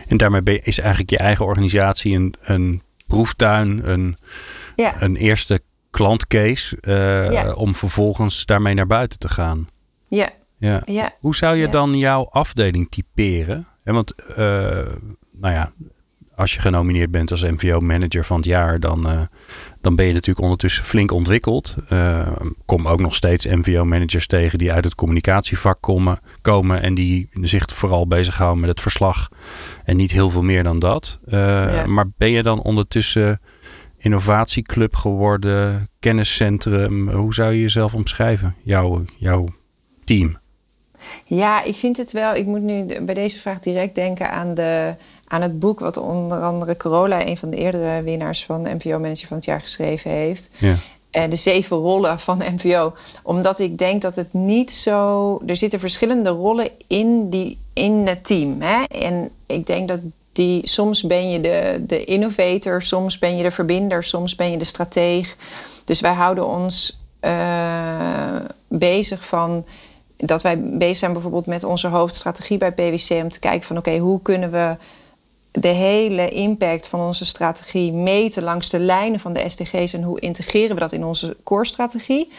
En 0.07 0.17
daarmee 0.17 0.61
is 0.63 0.79
eigenlijk 0.79 1.09
je 1.09 1.17
eigen 1.17 1.45
organisatie 1.45 2.15
een, 2.15 2.33
een 2.41 2.81
proeftuin, 3.11 3.89
een, 3.89 4.17
ja. 4.75 5.01
een 5.01 5.15
eerste 5.15 5.61
klantcase, 5.89 6.77
uh, 6.81 7.31
ja. 7.31 7.51
om 7.53 7.75
vervolgens 7.75 8.45
daarmee 8.45 8.73
naar 8.73 8.87
buiten 8.87 9.19
te 9.19 9.29
gaan. 9.29 9.67
Ja. 10.07 10.29
ja. 10.57 10.81
ja. 10.85 11.13
Hoe 11.19 11.35
zou 11.35 11.55
je 11.55 11.69
dan 11.69 11.97
jouw 11.97 12.29
afdeling 12.29 12.89
typeren? 12.89 13.67
En 13.83 13.93
want, 13.93 14.13
uh, 14.29 14.35
nou 15.31 15.53
ja, 15.53 15.71
als 16.41 16.53
je 16.53 16.59
genomineerd 16.59 17.11
bent 17.11 17.31
als 17.31 17.43
MVO-manager 17.43 18.25
van 18.25 18.37
het 18.37 18.45
jaar, 18.45 18.79
dan, 18.79 19.11
uh, 19.11 19.21
dan 19.81 19.95
ben 19.95 20.05
je 20.05 20.13
natuurlijk 20.13 20.45
ondertussen 20.45 20.83
flink 20.83 21.11
ontwikkeld. 21.11 21.75
Uh, 21.89 22.27
kom 22.65 22.87
ook 22.87 22.99
nog 22.99 23.15
steeds 23.15 23.45
MVO-managers 23.45 24.27
tegen 24.27 24.57
die 24.57 24.71
uit 24.71 24.83
het 24.83 24.95
communicatievak 24.95 25.81
komen, 25.81 26.19
komen 26.41 26.81
en 26.81 26.93
die 26.93 27.29
zich 27.41 27.65
vooral 27.73 28.07
bezighouden 28.07 28.59
met 28.59 28.69
het 28.69 28.81
verslag 28.81 29.29
en 29.83 29.97
niet 29.97 30.11
heel 30.11 30.29
veel 30.29 30.43
meer 30.43 30.63
dan 30.63 30.79
dat. 30.79 31.19
Uh, 31.25 31.39
ja. 31.75 31.85
Maar 31.85 32.05
ben 32.17 32.31
je 32.31 32.43
dan 32.43 32.61
ondertussen 32.61 33.41
innovatieclub 33.97 34.95
geworden, 34.95 35.89
kenniscentrum? 35.99 37.09
Hoe 37.09 37.33
zou 37.33 37.53
je 37.53 37.61
jezelf 37.61 37.93
omschrijven, 37.93 38.55
jouw, 38.63 39.05
jouw 39.17 39.47
team? 40.03 40.39
Ja, 41.25 41.63
ik 41.63 41.75
vind 41.75 41.97
het 41.97 42.11
wel. 42.11 42.35
Ik 42.35 42.45
moet 42.45 42.61
nu 42.61 43.01
bij 43.01 43.13
deze 43.13 43.39
vraag 43.39 43.59
direct 43.59 43.95
denken 43.95 44.31
aan, 44.31 44.53
de, 44.53 44.95
aan 45.31 45.41
het 45.41 45.59
boek 45.59 45.79
wat 45.79 45.97
onder 45.97 46.41
andere 46.43 46.77
Corolla, 46.77 47.25
een 47.27 47.37
van 47.37 47.49
de 47.49 47.57
eerdere 47.57 48.01
winnaars 48.03 48.45
van 48.45 48.61
NPO 48.61 48.99
Manager 48.99 49.27
van 49.27 49.37
het 49.37 49.45
jaar, 49.45 49.61
geschreven 49.61 50.11
heeft. 50.11 50.51
Ja. 50.57 50.75
Uh, 51.11 51.29
de 51.29 51.35
zeven 51.35 51.77
rollen 51.77 52.19
van 52.19 52.43
NPO. 52.57 52.93
Omdat 53.23 53.59
ik 53.59 53.77
denk 53.77 54.01
dat 54.01 54.15
het 54.15 54.33
niet 54.33 54.71
zo. 54.71 55.41
Er 55.45 55.55
zitten 55.57 55.79
verschillende 55.79 56.29
rollen 56.29 56.69
in, 56.87 57.29
die, 57.29 57.57
in 57.73 58.07
het 58.07 58.25
team. 58.25 58.61
Hè? 58.61 58.83
En 58.83 59.29
ik 59.45 59.67
denk 59.67 59.87
dat 59.87 59.99
die, 60.33 60.67
soms 60.67 61.03
ben 61.03 61.29
je 61.29 61.41
de, 61.41 61.83
de 61.87 62.03
innovator, 62.03 62.81
soms 62.81 63.17
ben 63.17 63.37
je 63.37 63.43
de 63.43 63.51
verbinder, 63.51 64.03
soms 64.03 64.35
ben 64.35 64.51
je 64.51 64.57
de 64.57 64.63
strateeg. 64.63 65.35
Dus 65.85 65.99
wij 65.99 66.13
houden 66.13 66.47
ons 66.47 66.99
uh, 67.21 68.35
bezig 68.67 69.25
van 69.25 69.65
dat 70.17 70.41
wij 70.41 70.59
bezig 70.59 70.97
zijn 70.97 71.13
bijvoorbeeld 71.13 71.45
met 71.45 71.63
onze 71.63 71.87
hoofdstrategie 71.87 72.57
bij 72.57 72.71
PwC 72.71 73.09
om 73.09 73.29
te 73.29 73.39
kijken 73.39 73.67
van 73.67 73.77
oké, 73.77 73.97
hoe 73.97 74.21
kunnen 74.21 74.51
we 74.51 74.75
de 75.51 75.67
hele 75.67 76.29
impact 76.29 76.87
van 76.87 76.99
onze 76.99 77.25
strategie 77.25 77.93
meten 77.93 78.43
langs 78.43 78.69
de 78.69 78.79
lijnen 78.79 79.19
van 79.19 79.33
de 79.33 79.49
SDG's 79.49 79.93
en 79.93 80.03
hoe 80.03 80.19
integreren 80.19 80.73
we 80.75 80.81
dat 80.81 80.91
in 80.91 81.05
onze 81.05 81.37
core-strategie. 81.43 82.31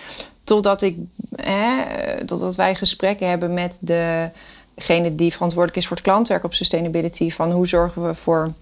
Totdat, 0.45 0.83
ik, 0.83 0.97
hè, 1.37 1.85
totdat 2.25 2.55
wij 2.55 2.75
gesprekken 2.75 3.29
hebben 3.29 3.55
met 3.55 3.79
degene 3.81 5.15
die 5.15 5.33
verantwoordelijk 5.33 5.79
is 5.79 5.87
voor 5.87 5.97
het 5.97 6.07
klantwerk 6.07 6.45
op 6.45 6.55
sustainability. 6.55 7.31
Van 7.31 7.51
hoe 7.51 7.67
zorgen 7.67 8.03
we 8.03 8.09
ervoor 8.09 8.53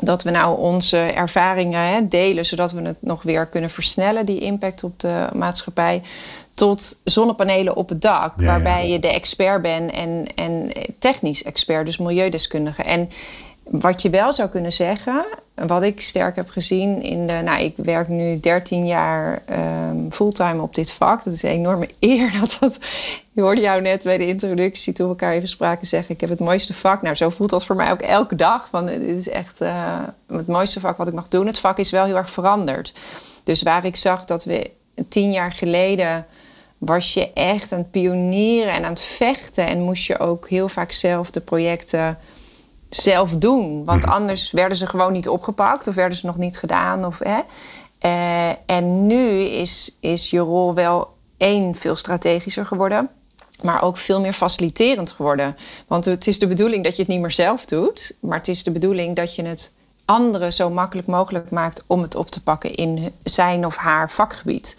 dat 0.00 0.22
we 0.22 0.30
nou 0.30 0.58
onze 0.58 0.98
ervaringen 0.98 1.80
hè, 1.80 2.08
delen, 2.08 2.44
zodat 2.44 2.72
we 2.72 2.82
het 2.82 2.96
nog 3.00 3.22
weer 3.22 3.46
kunnen 3.46 3.70
versnellen, 3.70 4.26
die 4.26 4.40
impact 4.40 4.84
op 4.84 5.00
de 5.00 5.26
maatschappij. 5.34 6.02
Tot 6.54 6.98
zonnepanelen 7.04 7.76
op 7.76 7.88
het 7.88 8.02
dak, 8.02 8.32
waarbij 8.36 8.88
je 8.88 8.98
de 8.98 9.08
expert 9.12 9.62
bent 9.62 9.90
en, 9.90 10.26
en 10.34 10.72
technisch 10.98 11.42
expert, 11.42 11.86
dus 11.86 11.98
milieudeskundige. 11.98 12.82
En 12.82 13.10
wat 13.70 14.02
je 14.02 14.10
wel 14.10 14.32
zou 14.32 14.48
kunnen 14.48 14.72
zeggen, 14.72 15.24
wat 15.54 15.82
ik 15.82 16.00
sterk 16.00 16.36
heb 16.36 16.48
gezien 16.48 17.02
in 17.02 17.26
de. 17.26 17.40
Nou, 17.44 17.62
ik 17.62 17.74
werk 17.76 18.08
nu 18.08 18.40
13 18.40 18.86
jaar 18.86 19.42
um, 19.90 20.12
fulltime 20.12 20.62
op 20.62 20.74
dit 20.74 20.92
vak. 20.92 21.24
Dat 21.24 21.32
is 21.32 21.42
een 21.42 21.50
enorme 21.50 21.88
eer 22.00 22.38
dat 22.40 22.56
dat. 22.60 22.78
Je 23.32 23.40
hoorde 23.40 23.60
jou 23.60 23.80
net 23.80 24.02
bij 24.02 24.18
de 24.18 24.26
introductie 24.26 24.92
toen 24.92 25.06
we 25.06 25.12
elkaar 25.12 25.32
even 25.32 25.48
spraken 25.48 25.86
zeggen: 25.86 26.14
Ik 26.14 26.20
heb 26.20 26.30
het 26.30 26.38
mooiste 26.38 26.74
vak. 26.74 27.02
Nou, 27.02 27.14
zo 27.14 27.28
voelt 27.28 27.50
dat 27.50 27.64
voor 27.64 27.76
mij 27.76 27.90
ook 27.90 28.00
elke 28.00 28.34
dag. 28.34 28.68
Van, 28.70 28.86
dit 28.86 29.02
is 29.02 29.28
echt 29.28 29.62
uh, 29.62 29.98
het 30.26 30.46
mooiste 30.46 30.80
vak 30.80 30.96
wat 30.96 31.08
ik 31.08 31.14
mag 31.14 31.28
doen. 31.28 31.46
Het 31.46 31.58
vak 31.58 31.78
is 31.78 31.90
wel 31.90 32.04
heel 32.04 32.16
erg 32.16 32.30
veranderd. 32.30 32.94
Dus 33.44 33.62
waar 33.62 33.84
ik 33.84 33.96
zag 33.96 34.24
dat 34.24 34.44
we 34.44 34.70
tien 35.08 35.32
jaar 35.32 35.52
geleden 35.52 36.26
was 36.78 37.14
je 37.14 37.32
echt 37.32 37.72
aan 37.72 37.78
het 37.78 37.90
pionieren 37.90 38.72
en 38.72 38.84
aan 38.84 38.90
het 38.90 39.02
vechten. 39.02 39.66
En 39.66 39.80
moest 39.80 40.06
je 40.06 40.18
ook 40.18 40.48
heel 40.48 40.68
vaak 40.68 40.92
zelf 40.92 41.30
de 41.30 41.40
projecten 41.40 42.18
zelf 42.90 43.30
doen. 43.30 43.84
Want 43.84 44.02
mhm. 44.02 44.10
anders 44.10 44.50
werden 44.50 44.76
ze 44.78 44.86
gewoon 44.86 45.12
niet 45.12 45.28
opgepakt 45.28 45.88
of 45.88 45.94
werden 45.94 46.16
ze 46.16 46.26
nog 46.26 46.36
niet 46.36 46.58
gedaan. 46.58 47.04
Of, 47.04 47.18
hè. 47.18 47.40
Uh, 48.02 48.48
en 48.66 49.06
nu 49.06 49.40
is, 49.40 49.96
is 50.00 50.30
je 50.30 50.38
rol 50.38 50.74
wel 50.74 51.14
één 51.36 51.74
veel 51.74 51.96
strategischer 51.96 52.66
geworden. 52.66 53.08
Maar 53.62 53.82
ook 53.82 53.96
veel 53.96 54.20
meer 54.20 54.32
faciliterend 54.32 55.10
geworden. 55.10 55.56
Want 55.86 56.04
het 56.04 56.26
is 56.26 56.38
de 56.38 56.46
bedoeling 56.46 56.84
dat 56.84 56.96
je 56.96 57.02
het 57.02 57.10
niet 57.10 57.20
meer 57.20 57.30
zelf 57.30 57.64
doet. 57.64 58.16
Maar 58.20 58.38
het 58.38 58.48
is 58.48 58.62
de 58.62 58.70
bedoeling 58.70 59.16
dat 59.16 59.34
je 59.34 59.42
het 59.42 59.74
anderen 60.04 60.52
zo 60.52 60.70
makkelijk 60.70 61.06
mogelijk 61.06 61.50
maakt 61.50 61.84
om 61.86 62.02
het 62.02 62.14
op 62.14 62.30
te 62.30 62.42
pakken 62.42 62.74
in 62.74 63.12
zijn 63.22 63.66
of 63.66 63.76
haar 63.76 64.10
vakgebied. 64.10 64.76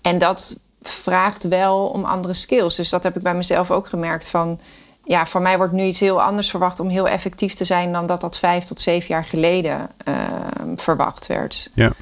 En 0.00 0.18
dat 0.18 0.56
vraagt 0.82 1.48
wel 1.48 1.86
om 1.86 2.04
andere 2.04 2.34
skills. 2.34 2.76
Dus 2.76 2.90
dat 2.90 3.02
heb 3.02 3.16
ik 3.16 3.22
bij 3.22 3.34
mezelf 3.34 3.70
ook 3.70 3.86
gemerkt 3.86 4.28
van 4.28 4.60
ja, 5.04 5.26
van 5.26 5.42
mij 5.42 5.56
wordt 5.56 5.72
nu 5.72 5.82
iets 5.82 6.00
heel 6.00 6.22
anders 6.22 6.50
verwacht 6.50 6.80
om 6.80 6.88
heel 6.88 7.08
effectief 7.08 7.54
te 7.54 7.64
zijn 7.64 7.92
dan 7.92 8.06
dat 8.06 8.20
dat 8.20 8.38
vijf 8.38 8.64
tot 8.64 8.80
zeven 8.80 9.08
jaar 9.08 9.24
geleden 9.24 9.90
ehm, 10.04 10.76
verwacht 10.76 11.26
werd. 11.26 11.70
Ja. 11.74 11.92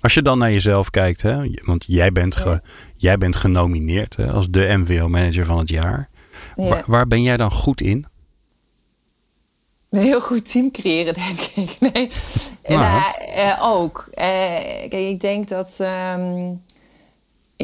Als 0.00 0.14
je 0.14 0.22
dan 0.22 0.38
naar 0.38 0.52
jezelf 0.52 0.90
kijkt, 0.90 1.22
hè, 1.22 1.50
want 1.64 1.84
jij 1.86 2.12
bent, 2.12 2.36
ge, 2.36 2.60
jij 2.96 3.18
bent 3.18 3.36
genomineerd 3.36 4.16
hè, 4.16 4.30
als 4.30 4.50
de 4.50 4.74
MVO-manager 4.76 5.46
van 5.46 5.58
het 5.58 5.68
jaar. 5.68 6.08
Waar, 6.56 6.82
waar, 6.86 7.06
ben 7.06 7.22
jij 7.22 7.36
dan 7.36 7.50
goed 7.50 7.80
in? 7.80 8.06
Een 9.90 10.02
heel 10.02 10.20
goed 10.20 10.50
team 10.50 10.70
creëren, 10.70 11.14
denk 11.14 11.40
ik. 11.40 11.76
Nee. 11.92 12.10
Nou. 12.62 13.12
Uh, 13.36 13.58
ook. 13.62 14.08
Uh, 14.10 14.24
kijk, 14.88 14.92
ik 14.92 15.20
denk 15.20 15.48
dat. 15.48 15.76
Ehm, 15.80 16.52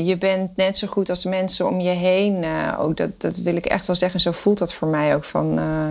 je 0.02 0.16
bent 0.16 0.56
net 0.56 0.76
zo 0.76 0.86
goed 0.86 1.10
als 1.10 1.24
mensen 1.24 1.68
om 1.68 1.80
je 1.80 1.90
heen. 1.90 2.42
Uh, 2.42 2.76
ook 2.80 2.96
dat, 2.96 3.20
dat 3.20 3.36
wil 3.36 3.56
ik 3.56 3.66
echt 3.66 3.86
wel 3.86 3.96
zeggen. 3.96 4.20
Zo 4.20 4.30
voelt 4.30 4.58
dat 4.58 4.74
voor 4.74 4.88
mij 4.88 5.14
ook. 5.14 5.24
Van, 5.24 5.58
uh, 5.58 5.88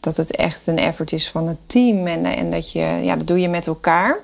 dat 0.00 0.16
het 0.16 0.36
echt 0.36 0.66
een 0.66 0.78
effort 0.78 1.12
is 1.12 1.30
van 1.30 1.48
het 1.48 1.58
team. 1.66 2.06
En, 2.06 2.24
en 2.24 2.50
dat 2.50 2.72
je, 2.72 2.80
ja, 2.80 3.16
dat 3.16 3.26
doe 3.26 3.40
je 3.40 3.48
met 3.48 3.66
elkaar. 3.66 4.18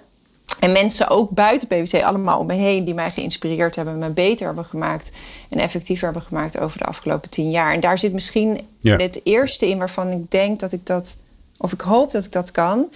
En 0.61 0.73
mensen 0.73 1.09
ook 1.09 1.31
buiten 1.31 1.69
PwC 1.69 2.03
allemaal 2.03 2.39
om 2.39 2.47
me 2.47 2.55
heen 2.55 2.85
die 2.85 2.95
mij 2.95 3.11
geïnspireerd 3.11 3.77
hebben, 3.77 3.99
me 3.99 4.09
beter 4.09 4.47
hebben 4.47 4.65
gemaakt 4.65 5.11
en 5.49 5.59
effectiever 5.59 6.05
hebben 6.05 6.23
gemaakt 6.23 6.59
over 6.59 6.79
de 6.79 6.85
afgelopen 6.85 7.31
tien 7.31 7.51
jaar. 7.51 7.73
En 7.73 7.81
daar 7.81 7.99
zit 7.99 8.13
misschien 8.13 8.61
het 8.83 9.21
eerste 9.25 9.69
in 9.69 9.79
waarvan 9.79 10.11
ik 10.11 10.31
denk 10.31 10.61
dat 10.61 10.73
ik 10.73 10.87
dat, 10.87 11.17
of 11.57 11.73
ik 11.73 11.81
hoop 11.81 12.11
dat 12.11 12.25
ik 12.25 12.33
dat 12.33 12.51
kan, 12.51 12.87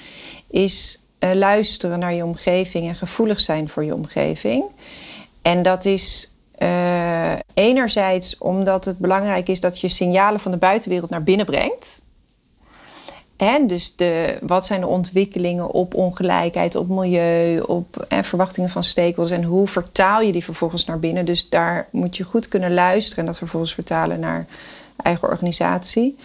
is 0.51 1.01
uh, 1.21 1.33
luisteren 1.33 1.99
naar 1.99 2.15
je 2.15 2.25
omgeving 2.25 2.89
en 2.89 2.95
gevoelig 2.95 3.41
zijn 3.41 3.69
voor 3.69 3.85
je 3.85 3.95
omgeving. 3.95 4.65
En 5.43 5.63
dat 5.63 5.85
is 5.85 6.33
uh, 6.59 7.33
enerzijds 7.55 8.39
omdat 8.39 8.85
het 8.85 8.99
belangrijk 8.99 9.49
is 9.49 9.61
dat 9.61 9.81
je 9.81 9.89
signalen 9.89 10.41
van 10.41 10.51
de 10.51 10.57
buitenwereld 10.57 11.11
naar 11.11 11.23
binnen 11.23 11.47
brengt. 11.47 12.01
En 13.37 13.67
dus 13.67 13.97
de, 13.97 14.39
wat 14.43 14.67
zijn 14.67 14.81
de 14.81 14.87
ontwikkelingen 14.87 15.71
op 15.71 15.95
ongelijkheid, 15.95 16.75
op 16.75 16.89
milieu, 16.89 17.61
op 17.61 18.05
en 18.09 18.25
verwachtingen 18.25 18.71
van 18.71 18.85
stakeholders 18.85 19.41
en 19.41 19.45
hoe 19.45 19.69
vertaal 19.69 20.21
je 20.21 20.33
die 20.33 20.45
vervolgens 20.45 20.85
naar 20.85 20.99
binnen? 20.99 21.25
Dus 21.25 21.49
daar 21.49 21.89
moet 21.91 22.17
je 22.17 22.25
goed 22.25 22.49
kunnen 22.49 22.75
luisteren 22.75 23.19
en 23.19 23.27
dat 23.27 23.39
vervolgens 23.39 23.75
vertalen 23.75 24.21
naar 24.21 24.47
eigen 24.97 25.29
organisatie. 25.29 26.17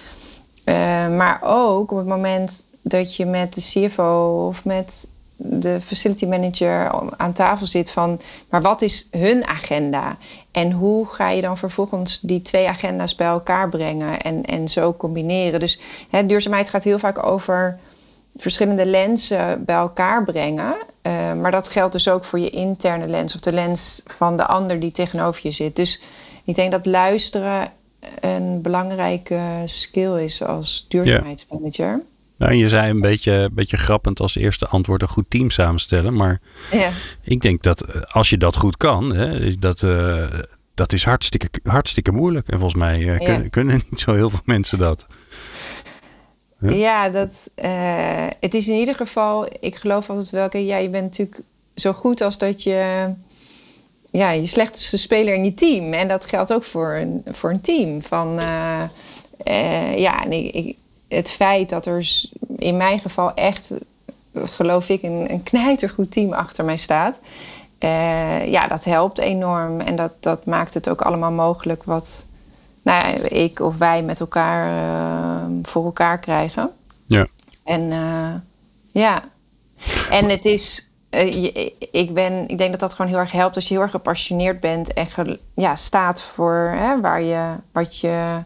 Uh, 0.66 0.76
maar 1.08 1.40
ook 1.44 1.92
op 1.92 1.98
het 1.98 2.08
moment 2.08 2.66
dat 2.82 3.16
je 3.16 3.26
met 3.26 3.54
de 3.54 3.62
CFO 3.62 4.46
of 4.48 4.66
met 4.66 5.08
de 5.38 5.82
facility 5.82 6.26
manager 6.26 6.92
aan 7.18 7.34
tafel 7.34 7.68
zit 7.68 7.92
van, 7.92 8.20
maar 8.50 8.62
wat 8.62 8.82
is 8.82 9.08
hun 9.12 9.46
agenda? 9.46 10.18
En 10.52 10.72
hoe 10.72 11.06
ga 11.06 11.30
je 11.30 11.42
dan 11.42 11.58
vervolgens 11.58 12.20
die 12.20 12.42
twee 12.42 12.68
agenda's 12.68 13.16
bij 13.16 13.28
elkaar 13.28 13.70
brengen 13.70 14.22
en, 14.22 14.46
en 14.46 14.68
zo 14.68 14.94
combineren? 14.94 15.60
Dus 15.60 15.80
hè, 16.10 16.26
duurzaamheid 16.26 16.70
gaat 16.70 16.84
heel 16.84 17.00
vaak 17.00 17.26
over 17.26 17.80
verschillende 18.38 18.86
lenzen 18.86 19.66
bij 19.66 19.76
elkaar 19.76 20.24
brengen. 20.24 20.76
Uh, 21.02 21.34
maar 21.34 21.52
dat 21.52 21.70
geldt 21.70 21.92
dus 21.92 22.10
ook 22.10 22.26
voor 22.26 22.40
je 22.40 22.50
interne 22.50 23.08
lens 23.08 23.36
of 23.36 23.40
de 23.40 23.54
lens 23.54 24.02
van 24.06 24.38
de 24.38 24.46
ander 24.46 24.80
die 24.80 24.92
tegenover 24.92 25.40
je 25.44 25.52
zit. 25.52 25.76
Dus 25.76 26.02
ik 26.44 26.56
denk 26.56 26.72
dat 26.72 26.86
luisteren 26.86 27.72
een 28.20 28.62
belangrijke 28.62 29.42
skill 29.66 30.24
is 30.24 30.44
als 30.44 30.86
duurzaamheidsmanager. 30.88 32.02
Nou, 32.38 32.54
je 32.54 32.70
zei 32.70 32.90
een 32.90 33.02
beetje, 33.02 33.50
beetje 33.52 33.78
grappend 33.78 34.20
als 34.20 34.36
eerste 34.36 34.68
antwoord 34.68 35.02
een 35.02 35.08
goed 35.08 35.30
team 35.30 35.50
samenstellen. 35.50 36.16
Maar 36.16 36.40
ja. 36.72 36.90
ik 37.22 37.42
denk 37.42 37.64
dat 37.64 37.82
eh, 37.82 38.02
als 38.02 38.30
je 38.30 38.38
dat 38.38 38.56
goed 38.56 38.78
kan, 38.78 39.16
hè, 39.16 39.58
dat, 39.58 39.82
uh, 39.82 40.26
dat 40.74 40.94
is 40.94 41.04
hartstikke, 41.04 41.50
hartstikke 41.64 42.12
moeilijk. 42.12 42.48
En 42.48 42.60
volgens 42.60 42.80
mij 42.80 43.00
uh, 43.00 43.18
kunnen, 43.18 43.50
kunnen 43.50 43.82
niet 43.90 44.00
zo 44.00 44.14
heel 44.14 44.30
veel 44.30 44.40
mensen 44.44 44.78
dat. 44.78 45.08
Ja, 46.60 46.72
ja 46.72 47.10
dat, 47.10 47.50
uh, 47.56 48.28
het 48.40 48.54
is 48.54 48.68
in 48.68 48.76
ieder 48.76 48.96
geval, 48.96 49.48
ik 49.60 49.76
geloof 49.76 50.10
altijd 50.10 50.30
wel, 50.30 50.46
okay, 50.46 50.66
ja, 50.66 50.78
je 50.78 50.90
bent 50.90 51.04
natuurlijk 51.04 51.42
zo 51.76 51.94
goed 51.94 52.22
als 52.22 52.38
dat 52.38 52.64
je 52.64 53.10
ja, 54.12 54.32
je 54.32 54.48
slechtste 54.48 54.98
speler 54.98 55.34
in 55.34 55.44
je 55.44 55.54
team. 55.54 55.94
En 55.94 56.08
dat 56.08 56.26
geldt 56.26 56.54
ook 56.54 56.64
voor 56.64 56.94
een, 56.94 57.24
voor 57.32 57.50
een 57.50 57.62
team. 57.62 58.02
Van, 58.02 58.40
ja, 59.96 60.26
nee, 60.28 60.52
ik, 60.52 60.78
het 61.08 61.32
feit 61.32 61.70
dat 61.70 61.86
er 61.86 62.10
in 62.58 62.78
mijn 62.78 63.00
geval 63.00 63.34
echt, 63.34 63.74
geloof 64.34 64.90
ik, 64.90 65.04
een, 65.04 65.32
een 65.32 65.44
knijtergoed 65.44 66.12
team 66.12 66.34
achter 66.34 66.66
mij 66.66 66.78
staat. 66.78 67.20
Uh, 67.80 68.48
ja, 68.48 68.68
dat 68.68 68.84
helpt 68.84 69.20
enorm. 69.20 69.80
En 69.80 69.96
dat, 69.96 70.12
dat 70.20 70.46
maakt 70.46 70.74
het 70.74 70.90
ook 70.90 71.02
allemaal 71.02 71.32
mogelijk 71.32 71.84
wat 71.84 72.26
nou, 72.82 73.14
ik 73.22 73.60
of 73.60 73.78
wij 73.78 74.02
met 74.02 74.20
elkaar 74.20 74.72
uh, 74.72 75.60
voor 75.64 75.86
elkaar 75.86 76.20
krijgen. 76.20 76.72
Ja. 77.06 77.28
En 77.64 77.82
uh, 77.92 78.34
ja. 78.92 79.24
En 80.10 80.30
het 80.30 80.46
is. 80.46 80.90
ik, 81.92 82.14
ben, 82.14 82.48
ik 82.48 82.58
denk 82.58 82.72
dat 82.72 82.80
dat 82.80 82.94
gewoon 82.94 83.12
heel 83.12 83.20
erg 83.20 83.32
helpt 83.32 83.56
als 83.56 83.68
je 83.68 83.74
heel 83.74 83.84
erg 83.84 83.92
gepassioneerd 83.92 84.60
bent 84.60 84.94
en 84.94 85.40
ja, 85.54 85.76
staat 85.76 86.22
voor 86.22 86.74
hè, 86.76 87.02
waar 87.02 87.22
je, 87.22 87.54
wat 87.72 88.00
je 88.00 88.44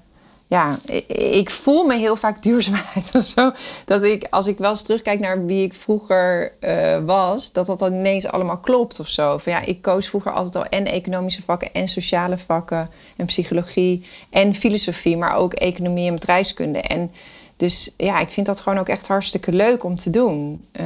ja, 0.51 0.77
ik 1.17 1.49
voel 1.49 1.83
me 1.85 1.97
heel 1.97 2.15
vaak 2.15 2.43
duurzaamheid 2.43 3.15
of 3.15 3.23
zo. 3.23 3.51
Dat 3.85 4.03
ik, 4.03 4.27
als 4.29 4.47
ik 4.47 4.57
wel 4.57 4.69
eens 4.69 4.81
terugkijk 4.81 5.19
naar 5.19 5.45
wie 5.45 5.63
ik 5.63 5.73
vroeger 5.73 6.53
uh, 6.61 6.97
was, 7.05 7.51
dat 7.51 7.65
dat 7.65 7.79
dan 7.79 7.93
ineens 7.93 8.27
allemaal 8.27 8.57
klopt 8.57 8.99
of 8.99 9.07
zo. 9.07 9.37
Van, 9.37 9.51
ja, 9.51 9.61
ik 9.61 9.81
koos 9.81 10.07
vroeger 10.07 10.31
altijd 10.31 10.55
al 10.55 10.65
en 10.65 10.85
economische 10.85 11.43
vakken 11.43 11.73
en 11.73 11.87
sociale 11.87 12.37
vakken 12.37 12.89
en 13.15 13.25
psychologie 13.25 14.05
en 14.29 14.55
filosofie, 14.55 15.17
maar 15.17 15.35
ook 15.35 15.53
economie 15.53 16.07
en 16.07 16.13
bedrijfskunde. 16.13 16.81
En 16.81 17.11
dus 17.57 17.93
ja, 17.97 18.19
ik 18.19 18.29
vind 18.29 18.45
dat 18.45 18.59
gewoon 18.59 18.79
ook 18.79 18.89
echt 18.89 19.07
hartstikke 19.07 19.51
leuk 19.51 19.83
om 19.83 19.97
te 19.97 20.09
doen. 20.09 20.65
Uh, 20.79 20.85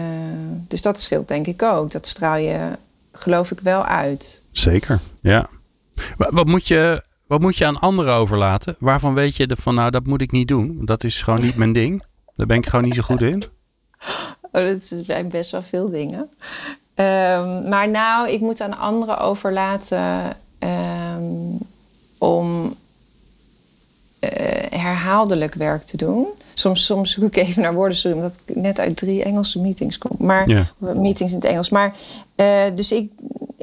dus 0.67 0.81
dat 0.81 1.01
scheelt 1.01 1.27
denk 1.27 1.48
ik 1.48 1.62
ook. 1.62 1.91
Dat 1.91 2.07
straal 2.07 2.38
je, 2.38 2.69
geloof 3.12 3.51
ik, 3.51 3.60
wel 3.60 3.86
uit. 3.86 4.43
Zeker, 4.51 5.00
ja. 5.22 5.48
Wat 6.17 6.45
moet 6.45 6.67
je 6.67 7.03
wat 7.27 7.41
moet 7.41 7.58
je 7.58 7.65
aan 7.65 7.79
anderen 7.79 8.13
overlaten? 8.13 8.75
Waarvan 8.79 9.13
weet 9.13 9.36
je 9.36 9.55
van 9.60 9.75
nou, 9.75 9.91
dat 9.91 10.05
moet 10.05 10.22
ik 10.22 10.32
niet 10.32 10.48
doen. 10.48 10.82
Dat 10.82 11.03
is 11.03 11.22
gewoon 11.22 11.41
niet 11.41 11.55
mijn 11.55 11.74
ding. 11.74 12.03
Daar 12.36 12.48
ben 12.48 12.58
ik 12.58 12.65
gewoon 12.65 12.86
niet 12.86 12.96
zo 12.96 13.01
goed 13.01 13.22
in. 13.22 13.44
Oh, 14.51 14.65
dat 14.65 14.91
zijn 15.05 15.29
best 15.29 15.51
wel 15.51 15.63
veel 15.63 15.89
dingen. 15.89 16.29
Ehm, 16.96 17.70
maar 17.70 17.89
nou, 17.89 18.29
ik 18.29 18.39
moet 18.39 18.62
aan 18.62 18.77
anderen 18.77 19.20
overlaten 19.20 20.38
ehm, 20.60 21.24
om 22.17 22.75
uh, 24.20 24.29
herhaaldelijk 24.70 25.53
werk 25.53 25.84
te 25.84 25.98
doen. 25.98 26.27
Soms, 26.53 26.86
soms 26.86 27.12
zoek 27.12 27.36
ik 27.36 27.36
even 27.36 27.62
naar 27.62 27.74
woorden, 27.74 27.98
sorry, 27.98 28.17
omdat 28.17 28.38
ik 28.46 28.55
net 28.55 28.79
uit 28.79 28.98
drie 28.98 29.24
Engelse 29.24 29.62
meetings 29.62 29.98
kom. 29.98 30.15
Maar 30.20 30.72
meetings 30.77 31.32
in 31.32 31.39
het 31.39 31.48
Engels. 31.48 31.70
Maar 31.70 31.96
uh, 32.36 32.63
dus 32.75 32.91
ik 32.91 33.12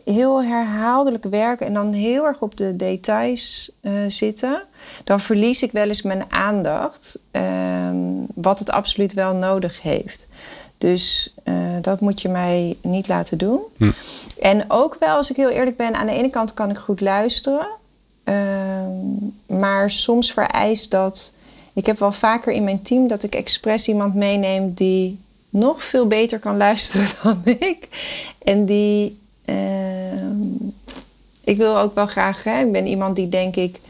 heel 0.04 0.44
herhaaldelijk 0.44 1.24
werken 1.24 1.66
en 1.66 1.74
dan 1.74 1.92
heel 1.92 2.24
erg 2.24 2.40
op 2.40 2.56
de 2.56 2.76
details 2.76 3.72
uh, 3.80 3.92
zitten. 4.08 4.62
Dan 5.04 5.20
verlies 5.20 5.62
ik 5.62 5.72
wel 5.72 5.88
eens 5.88 6.02
mijn 6.02 6.24
aandacht, 6.28 7.18
ehm, 7.30 7.96
wat 8.34 8.58
het 8.58 8.70
absoluut 8.70 9.12
wel 9.12 9.34
nodig 9.34 9.82
heeft. 9.82 10.26
Dus 10.78 11.34
uh, 11.44 11.54
dat 11.82 12.00
moet 12.00 12.22
je 12.22 12.28
mij 12.28 12.76
niet 12.82 13.08
laten 13.08 13.38
doen. 13.38 13.60
Hm. 13.76 13.90
En 14.40 14.70
ook 14.70 14.96
wel, 14.98 15.16
als 15.16 15.30
ik 15.30 15.36
heel 15.36 15.48
eerlijk 15.48 15.76
ben, 15.76 15.94
aan 15.94 16.06
de 16.06 16.12
ene 16.12 16.30
kant 16.30 16.54
kan 16.54 16.70
ik 16.70 16.76
goed 16.76 17.00
luisteren. 17.00 17.66
Uh, 18.24 18.34
maar 19.46 19.90
soms 19.90 20.32
vereist 20.32 20.90
dat. 20.90 21.32
Ik 21.72 21.86
heb 21.86 21.98
wel 21.98 22.12
vaker 22.12 22.52
in 22.52 22.64
mijn 22.64 22.82
team 22.82 23.08
dat 23.08 23.22
ik 23.22 23.34
expres 23.34 23.88
iemand 23.88 24.14
meeneem 24.14 24.74
die 24.74 25.18
nog 25.48 25.84
veel 25.84 26.06
beter 26.06 26.38
kan 26.38 26.56
luisteren 26.56 27.06
dan 27.22 27.42
ik. 27.44 27.88
En 28.38 28.64
die. 28.64 29.20
Uh, 29.44 29.56
ik 31.44 31.56
wil 31.56 31.78
ook 31.78 31.94
wel 31.94 32.06
graag. 32.06 32.44
Hè, 32.44 32.60
ik 32.60 32.72
ben 32.72 32.86
iemand 32.86 33.16
die 33.16 33.28
denk 33.28 33.56
ik 33.56 33.80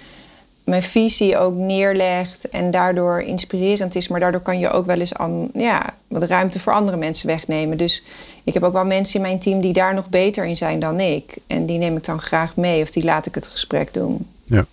mijn 0.64 0.82
visie 0.82 1.38
ook 1.38 1.54
neerlegt 1.54 2.49
en 2.49 2.71
daardoor 2.71 3.21
inspirerend 3.21 3.94
is. 3.94 4.09
Maar 4.09 4.21
daardoor 4.21 4.40
kan 4.40 4.59
je 4.59 4.71
ook 4.71 4.87
wel 4.87 4.99
eens 4.99 5.14
aan, 5.14 5.49
ja, 5.54 5.94
wat 6.09 6.23
ruimte 6.23 6.61
voor 6.61 6.73
andere 6.73 6.97
mensen 6.97 7.26
wegnemen. 7.26 7.76
Dus 7.76 8.04
ik 8.44 8.54
heb 8.54 8.62
ook 8.62 8.73
wel 8.73 8.85
mensen 8.85 9.14
in 9.14 9.26
mijn 9.26 9.38
team 9.38 9.61
die 9.61 9.73
daar 9.73 9.94
nog 9.94 10.09
beter 10.09 10.44
in 10.44 10.56
zijn 10.56 10.78
dan 10.78 11.00
ik. 11.00 11.37
En 11.47 11.66
die 11.66 11.78
neem 11.78 11.97
ik 11.97 12.04
dan 12.04 12.21
graag 12.21 12.56
mee 12.56 12.82
of 12.82 12.90
die 12.90 13.04
laat 13.04 13.26
ik 13.26 13.35
het 13.35 13.47
gesprek 13.47 13.94
doen. 13.94 14.26
Ja. 14.44 14.66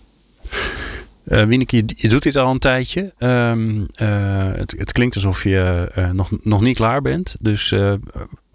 Uh, 1.24 1.60
je, 1.66 2.08
doet 2.08 2.22
dit 2.22 2.36
al 2.36 2.50
een 2.50 2.58
tijdje. 2.58 3.12
Um, 3.18 3.86
uh, 4.02 4.52
het, 4.54 4.74
het, 4.76 4.92
klinkt 4.92 5.14
alsof 5.14 5.44
je 5.44 5.92
uh, 5.96 6.10
nog, 6.10 6.30
nog 6.42 6.60
niet 6.60 6.76
klaar 6.76 7.02
bent. 7.02 7.36
Dus 7.40 7.74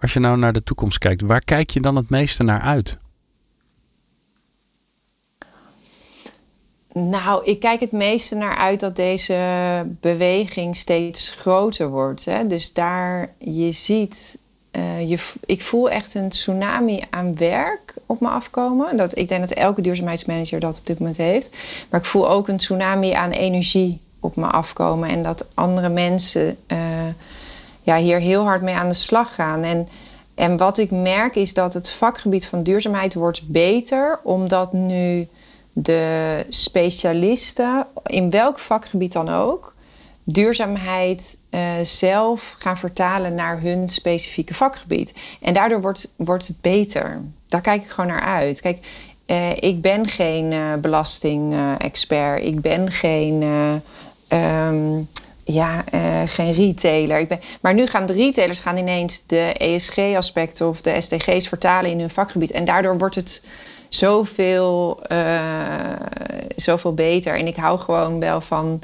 als 0.05 0.13
je 0.13 0.19
nou 0.19 0.37
naar 0.37 0.53
de 0.53 0.63
toekomst 0.63 0.97
kijkt, 0.97 1.21
waar 1.21 1.43
kijk 1.43 1.69
je 1.69 1.79
dan 1.79 1.95
het 1.95 2.09
meeste 2.09 2.43
naar 2.43 2.61
uit? 2.61 2.97
Nou, 6.93 7.45
ik 7.45 7.59
kijk 7.59 7.79
het 7.79 7.91
meeste 7.91 8.35
naar 8.35 8.57
uit 8.57 8.79
dat 8.79 8.95
deze 8.95 9.37
beweging 9.99 10.77
steeds 10.77 11.29
groter 11.29 11.89
wordt. 11.89 12.25
Hè? 12.25 12.47
Dus 12.47 12.73
daar, 12.73 13.33
je 13.37 13.71
ziet, 13.71 14.37
uh, 14.71 15.09
je, 15.09 15.17
ik 15.45 15.61
voel 15.61 15.89
echt 15.89 16.13
een 16.13 16.29
tsunami 16.29 17.03
aan 17.09 17.37
werk 17.37 17.93
op 18.05 18.19
me 18.19 18.27
afkomen. 18.27 18.97
Dat, 18.97 19.17
ik 19.17 19.27
denk 19.27 19.41
dat 19.41 19.57
elke 19.57 19.81
duurzaamheidsmanager 19.81 20.59
dat 20.59 20.77
op 20.77 20.85
dit 20.85 20.99
moment 20.99 21.17
heeft. 21.17 21.49
Maar 21.89 21.99
ik 21.99 22.05
voel 22.05 22.29
ook 22.29 22.47
een 22.47 22.57
tsunami 22.57 23.11
aan 23.11 23.31
energie 23.31 23.99
op 24.19 24.35
me 24.35 24.45
afkomen. 24.45 25.09
En 25.09 25.23
dat 25.23 25.47
andere 25.53 25.89
mensen 25.89 26.57
uh, 26.67 26.77
ja, 27.85 27.97
hier 27.97 28.19
heel 28.19 28.43
hard 28.43 28.61
mee 28.61 28.75
aan 28.75 28.89
de 28.89 28.95
slag 28.95 29.35
gaan. 29.35 29.63
En, 29.63 29.87
en 30.35 30.57
wat 30.57 30.77
ik 30.77 30.91
merk 30.91 31.35
is 31.35 31.53
dat 31.53 31.73
het 31.73 31.89
vakgebied 31.89 32.47
van 32.47 32.63
duurzaamheid 32.63 33.13
wordt 33.13 33.47
beter, 33.47 34.19
omdat 34.23 34.73
nu 34.73 35.27
de 35.73 36.45
specialisten, 36.49 37.87
in 38.05 38.29
welk 38.29 38.59
vakgebied 38.59 39.13
dan 39.13 39.29
ook, 39.29 39.73
duurzaamheid 40.23 41.37
uh, 41.49 41.61
zelf 41.81 42.55
gaan 42.57 42.77
vertalen 42.77 43.35
naar 43.35 43.61
hun 43.61 43.89
specifieke 43.89 44.53
vakgebied. 44.53 45.13
En 45.41 45.53
daardoor 45.53 45.81
wordt, 45.81 46.13
wordt 46.15 46.47
het 46.47 46.61
beter. 46.61 47.21
Daar 47.47 47.61
kijk 47.61 47.83
ik 47.83 47.89
gewoon 47.89 48.09
naar 48.09 48.21
uit. 48.21 48.61
Kijk, 48.61 48.79
uh, 49.27 49.57
ik 49.57 49.81
ben 49.81 50.07
geen 50.07 50.51
uh, 50.51 50.73
belastingexpert. 50.73 52.43
ik 52.43 52.61
ben 52.61 52.91
geen, 52.91 53.41
um, 54.29 55.07
ja, 55.45 55.83
geen 56.25 56.51
retailer. 56.51 57.19
Ik 57.19 57.27
ben, 57.27 57.39
maar 57.61 57.73
nu 57.73 57.87
gaan 57.87 58.05
de 58.05 58.13
retailers 58.13 58.59
gaan 58.59 58.77
ineens 58.77 59.23
de 59.27 59.53
ESG-aspecten 59.53 60.67
of 60.67 60.81
de 60.81 61.01
SDG's 61.01 61.47
vertalen 61.47 61.91
in 61.91 61.99
hun 61.99 62.09
vakgebied. 62.09 62.51
En 62.51 62.65
daardoor 62.65 62.97
wordt 62.97 63.15
het 63.15 63.43
zoveel, 63.89 64.99
uh, 65.11 65.95
zoveel 66.55 66.93
beter. 66.93 67.35
En 67.35 67.47
ik 67.47 67.55
hou 67.55 67.79
gewoon 67.79 68.19
wel 68.19 68.41
van 68.41 68.81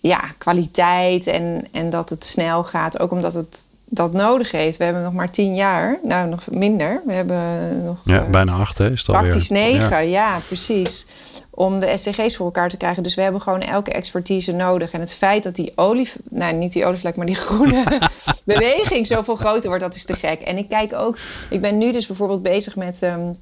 ja, 0.00 0.20
kwaliteit 0.38 1.26
en, 1.26 1.66
en 1.72 1.90
dat 1.90 2.10
het 2.10 2.24
snel 2.24 2.64
gaat. 2.64 2.98
Ook 2.98 3.10
omdat 3.10 3.34
het 3.34 3.64
dat 3.94 4.12
nodig 4.12 4.50
heeft. 4.50 4.76
We 4.76 4.84
hebben 4.84 5.02
nog 5.02 5.12
maar 5.12 5.30
tien 5.30 5.54
jaar. 5.54 5.98
Nou, 6.02 6.28
nog 6.28 6.50
minder. 6.50 7.02
We 7.06 7.12
hebben 7.12 7.84
nog... 7.84 7.96
Ja, 8.04 8.22
uh, 8.22 8.30
bijna 8.30 8.52
acht 8.52 8.78
hè, 8.78 8.90
is 8.90 9.06
het 9.06 9.16
Praktisch 9.16 9.48
negen, 9.48 9.90
ja. 9.90 9.98
ja. 9.98 10.38
precies. 10.46 11.06
Om 11.50 11.80
de 11.80 11.96
SDG's 11.96 12.36
voor 12.36 12.46
elkaar 12.46 12.68
te 12.68 12.76
krijgen. 12.76 13.02
Dus 13.02 13.14
we 13.14 13.22
hebben 13.22 13.40
gewoon 13.40 13.60
elke 13.60 13.92
expertise 13.92 14.52
nodig. 14.52 14.90
En 14.90 15.00
het 15.00 15.14
feit 15.14 15.42
dat 15.42 15.54
die 15.54 15.72
olie... 15.74 16.12
Nou, 16.30 16.54
niet 16.54 16.72
die 16.72 16.86
olievlek, 16.86 17.16
maar 17.16 17.26
die 17.26 17.34
groene 17.34 17.84
beweging 18.44 19.06
zoveel 19.06 19.36
groter 19.36 19.68
wordt, 19.68 19.82
dat 19.82 19.94
is 19.94 20.04
te 20.04 20.14
gek. 20.14 20.40
En 20.40 20.58
ik 20.58 20.68
kijk 20.68 20.92
ook... 20.92 21.18
Ik 21.50 21.60
ben 21.60 21.78
nu 21.78 21.92
dus 21.92 22.06
bijvoorbeeld 22.06 22.42
bezig 22.42 22.76
met... 22.76 23.02
Um, 23.02 23.36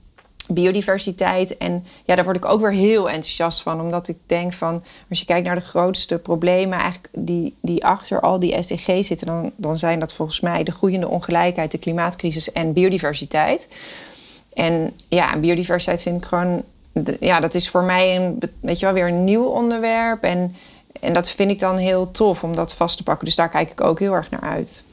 biodiversiteit. 0.55 1.57
En 1.57 1.87
ja, 2.05 2.15
daar 2.15 2.25
word 2.25 2.37
ik 2.37 2.45
ook 2.45 2.61
weer 2.61 2.73
heel 2.73 3.09
enthousiast 3.09 3.63
van. 3.63 3.81
Omdat 3.81 4.09
ik 4.09 4.17
denk 4.27 4.53
van, 4.53 4.83
als 5.11 5.19
je 5.19 5.25
kijkt 5.25 5.47
naar 5.47 5.55
de 5.55 5.61
grootste 5.61 6.19
problemen 6.19 6.79
eigenlijk 6.79 7.09
die, 7.13 7.55
die 7.61 7.85
achter 7.85 8.21
al 8.21 8.39
die 8.39 8.63
SDG 8.63 9.05
zitten, 9.05 9.27
dan, 9.27 9.53
dan 9.57 9.79
zijn 9.79 10.01
dat 10.01 10.13
volgens 10.13 10.41
mij 10.41 10.63
de 10.63 10.73
groeiende 10.73 11.09
ongelijkheid, 11.09 11.71
de 11.71 11.79
klimaatcrisis 11.79 12.53
en 12.53 12.73
biodiversiteit. 12.73 13.69
En 14.55 14.93
ja, 15.09 15.37
biodiversiteit 15.37 16.03
vind 16.03 16.23
ik 16.23 16.29
gewoon, 16.29 16.63
ja, 17.21 17.41
dat 17.41 17.55
is 17.55 17.69
voor 17.69 17.83
mij 17.83 18.17
een, 18.17 18.43
weet 18.61 18.79
je 18.79 18.85
wel, 18.85 18.95
weer 18.95 19.09
een 19.09 19.25
nieuw 19.25 19.45
onderwerp. 19.45 20.23
En, 20.23 20.57
en 21.01 21.13
dat 21.13 21.31
vind 21.31 21.51
ik 21.51 21.61
dan 21.61 21.77
heel 21.77 22.11
tof 22.11 22.45
om 22.45 22.55
dat 22.55 22.75
vast 22.75 22.97
te 22.97 23.03
pakken. 23.03 23.25
Dus 23.25 23.35
daar 23.35 23.49
kijk 23.49 23.71
ik 23.71 23.81
ook 23.81 23.99
heel 23.99 24.15
erg 24.15 24.31
naar 24.31 24.41
uit. 24.41 24.85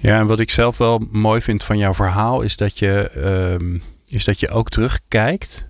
Ja, 0.00 0.18
en 0.18 0.26
wat 0.26 0.40
ik 0.40 0.50
zelf 0.50 0.78
wel 0.78 1.02
mooi 1.10 1.40
vind 1.40 1.64
van 1.64 1.78
jouw 1.78 1.94
verhaal 1.94 2.40
is 2.40 2.56
dat 2.56 2.78
je. 2.78 3.10
Uh 3.60 3.80
is 4.06 4.24
dat 4.24 4.40
je 4.40 4.50
ook 4.50 4.68
terugkijkt 4.68 5.66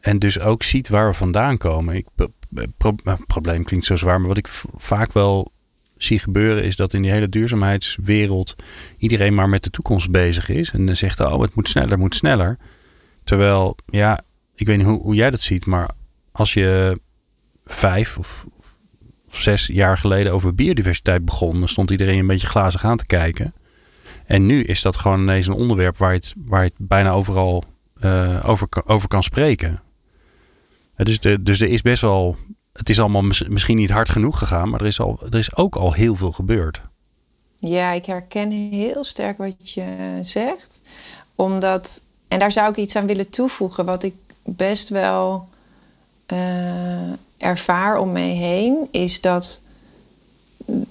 en 0.00 0.18
dus 0.18 0.40
ook 0.40 0.62
ziet 0.62 0.88
waar 0.88 1.08
we 1.08 1.14
vandaan 1.14 1.58
komen. 1.58 1.94
Ik, 1.94 2.06
nou, 2.48 3.18
probleem 3.26 3.64
klinkt 3.64 3.86
zo 3.86 3.96
zwaar, 3.96 4.18
maar 4.18 4.28
wat 4.28 4.36
ik 4.36 4.48
vaak 4.76 5.12
wel 5.12 5.52
zie 5.96 6.18
gebeuren 6.18 6.64
is 6.64 6.76
dat 6.76 6.94
in 6.94 7.02
die 7.02 7.10
hele 7.10 7.28
duurzaamheidswereld 7.28 8.56
iedereen 8.98 9.34
maar 9.34 9.48
met 9.48 9.64
de 9.64 9.70
toekomst 9.70 10.10
bezig 10.10 10.48
is 10.48 10.70
en 10.70 10.86
dan 10.86 10.96
zegt 10.96 11.20
oh 11.20 11.40
het 11.40 11.54
moet 11.54 11.68
sneller, 11.68 11.90
het 11.90 11.98
moet 11.98 12.14
sneller. 12.14 12.58
Terwijl, 13.24 13.76
ja, 13.86 14.20
ik 14.54 14.66
weet 14.66 14.76
niet 14.76 14.86
hoe, 14.86 15.00
hoe 15.00 15.14
jij 15.14 15.30
dat 15.30 15.40
ziet, 15.40 15.66
maar 15.66 15.90
als 16.32 16.54
je 16.54 17.00
vijf 17.64 18.18
of, 18.18 18.46
of 19.28 19.38
zes 19.38 19.66
jaar 19.66 19.98
geleden 19.98 20.32
over 20.32 20.54
biodiversiteit 20.54 21.24
begon, 21.24 21.58
dan 21.58 21.68
stond 21.68 21.90
iedereen 21.90 22.18
een 22.18 22.26
beetje 22.26 22.46
glazig 22.46 22.84
aan 22.84 22.96
te 22.96 23.06
kijken. 23.06 23.54
En 24.26 24.46
nu 24.46 24.62
is 24.62 24.82
dat 24.82 24.96
gewoon 24.96 25.20
ineens 25.20 25.46
een 25.46 25.52
onderwerp 25.54 25.96
waar 25.96 26.12
je 26.12 26.18
het, 26.18 26.34
waar 26.36 26.62
het 26.62 26.74
bijna 26.76 27.10
overal 27.10 27.64
uh, 28.00 28.42
over, 28.46 28.68
over 28.84 29.08
kan 29.08 29.22
spreken. 29.22 29.82
Dus, 30.96 31.20
dus 31.20 31.60
er 31.60 31.68
is 31.68 31.82
best 31.82 32.00
wel. 32.00 32.36
Het 32.72 32.88
is 32.88 33.00
allemaal 33.00 33.22
misschien 33.48 33.76
niet 33.76 33.90
hard 33.90 34.08
genoeg 34.08 34.38
gegaan, 34.38 34.70
maar 34.70 34.80
er 34.80 34.86
is, 34.86 35.00
al, 35.00 35.20
er 35.30 35.38
is 35.38 35.56
ook 35.56 35.76
al 35.76 35.92
heel 35.92 36.16
veel 36.16 36.32
gebeurd. 36.32 36.82
Ja, 37.58 37.92
ik 37.92 38.06
herken 38.06 38.50
heel 38.50 39.04
sterk 39.04 39.38
wat 39.38 39.72
je 39.72 40.18
zegt. 40.20 40.82
Omdat, 41.34 42.02
en 42.28 42.38
daar 42.38 42.52
zou 42.52 42.70
ik 42.70 42.76
iets 42.76 42.96
aan 42.96 43.06
willen 43.06 43.30
toevoegen, 43.30 43.84
wat 43.84 44.02
ik 44.02 44.14
best 44.44 44.88
wel 44.88 45.48
uh, 46.32 47.12
ervaar 47.36 47.98
om 47.98 48.12
me 48.12 48.20
heen, 48.20 48.88
is 48.90 49.20
dat 49.20 49.62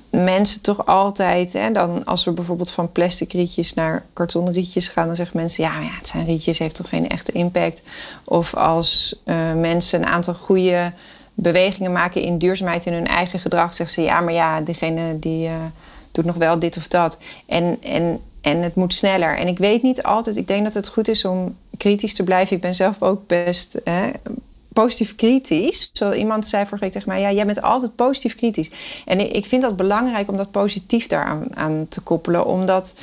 mensen 0.09 0.61
toch 0.61 0.85
altijd, 0.85 1.53
hè, 1.53 1.71
dan 1.71 2.05
als 2.05 2.23
we 2.23 2.31
bijvoorbeeld 2.31 2.71
van 2.71 2.91
plastic 2.91 3.31
rietjes 3.31 3.73
naar 3.73 4.05
kartonnen 4.13 4.53
rietjes 4.53 4.87
gaan, 4.87 5.07
dan 5.07 5.15
zeggen 5.15 5.37
mensen, 5.37 5.63
ja, 5.63 5.79
ja 5.79 5.95
het 5.97 6.07
zijn 6.07 6.25
rietjes, 6.25 6.59
heeft 6.59 6.75
toch 6.75 6.89
geen 6.89 7.09
echte 7.09 7.31
impact. 7.31 7.83
Of 8.23 8.55
als 8.55 9.15
uh, 9.25 9.53
mensen 9.53 10.01
een 10.01 10.07
aantal 10.07 10.33
goede 10.33 10.91
bewegingen 11.33 11.91
maken 11.91 12.21
in 12.21 12.37
duurzaamheid 12.37 12.85
in 12.85 12.93
hun 12.93 13.07
eigen 13.07 13.39
gedrag, 13.39 13.73
zeggen 13.73 13.95
ze, 13.95 14.01
ja, 14.01 14.21
maar 14.21 14.33
ja, 14.33 14.61
diegene 14.61 15.19
die 15.19 15.47
uh, 15.47 15.53
doet 16.11 16.25
nog 16.25 16.35
wel 16.35 16.59
dit 16.59 16.77
of 16.77 16.87
dat. 16.87 17.17
En, 17.45 17.77
en, 17.81 18.19
en 18.41 18.61
het 18.61 18.75
moet 18.75 18.93
sneller. 18.93 19.37
En 19.37 19.47
ik 19.47 19.57
weet 19.57 19.81
niet 19.81 20.03
altijd, 20.03 20.37
ik 20.37 20.47
denk 20.47 20.63
dat 20.63 20.73
het 20.73 20.87
goed 20.87 21.07
is 21.07 21.25
om 21.25 21.55
kritisch 21.77 22.13
te 22.13 22.23
blijven. 22.23 22.55
Ik 22.55 22.61
ben 22.61 22.75
zelf 22.75 23.01
ook 23.01 23.27
best 23.27 23.79
hè, 23.83 24.09
positief 24.75 25.15
kritisch. 25.15 25.89
Zo 25.93 26.11
iemand 26.11 26.47
zei 26.47 26.63
vorige 26.63 26.83
week 26.83 26.93
tegen 26.93 27.09
mij: 27.09 27.21
Ja, 27.21 27.31
jij 27.31 27.45
bent 27.45 27.61
altijd 27.61 27.95
positief 27.95 28.35
kritisch. 28.35 28.71
En 29.05 29.35
ik 29.35 29.45
vind 29.45 29.61
dat 29.61 29.75
belangrijk 29.75 30.29
om 30.29 30.37
dat 30.37 30.51
positief 30.51 31.07
daaraan 31.07 31.55
aan 31.55 31.85
te 31.89 32.01
koppelen, 32.01 32.45
omdat. 32.45 32.95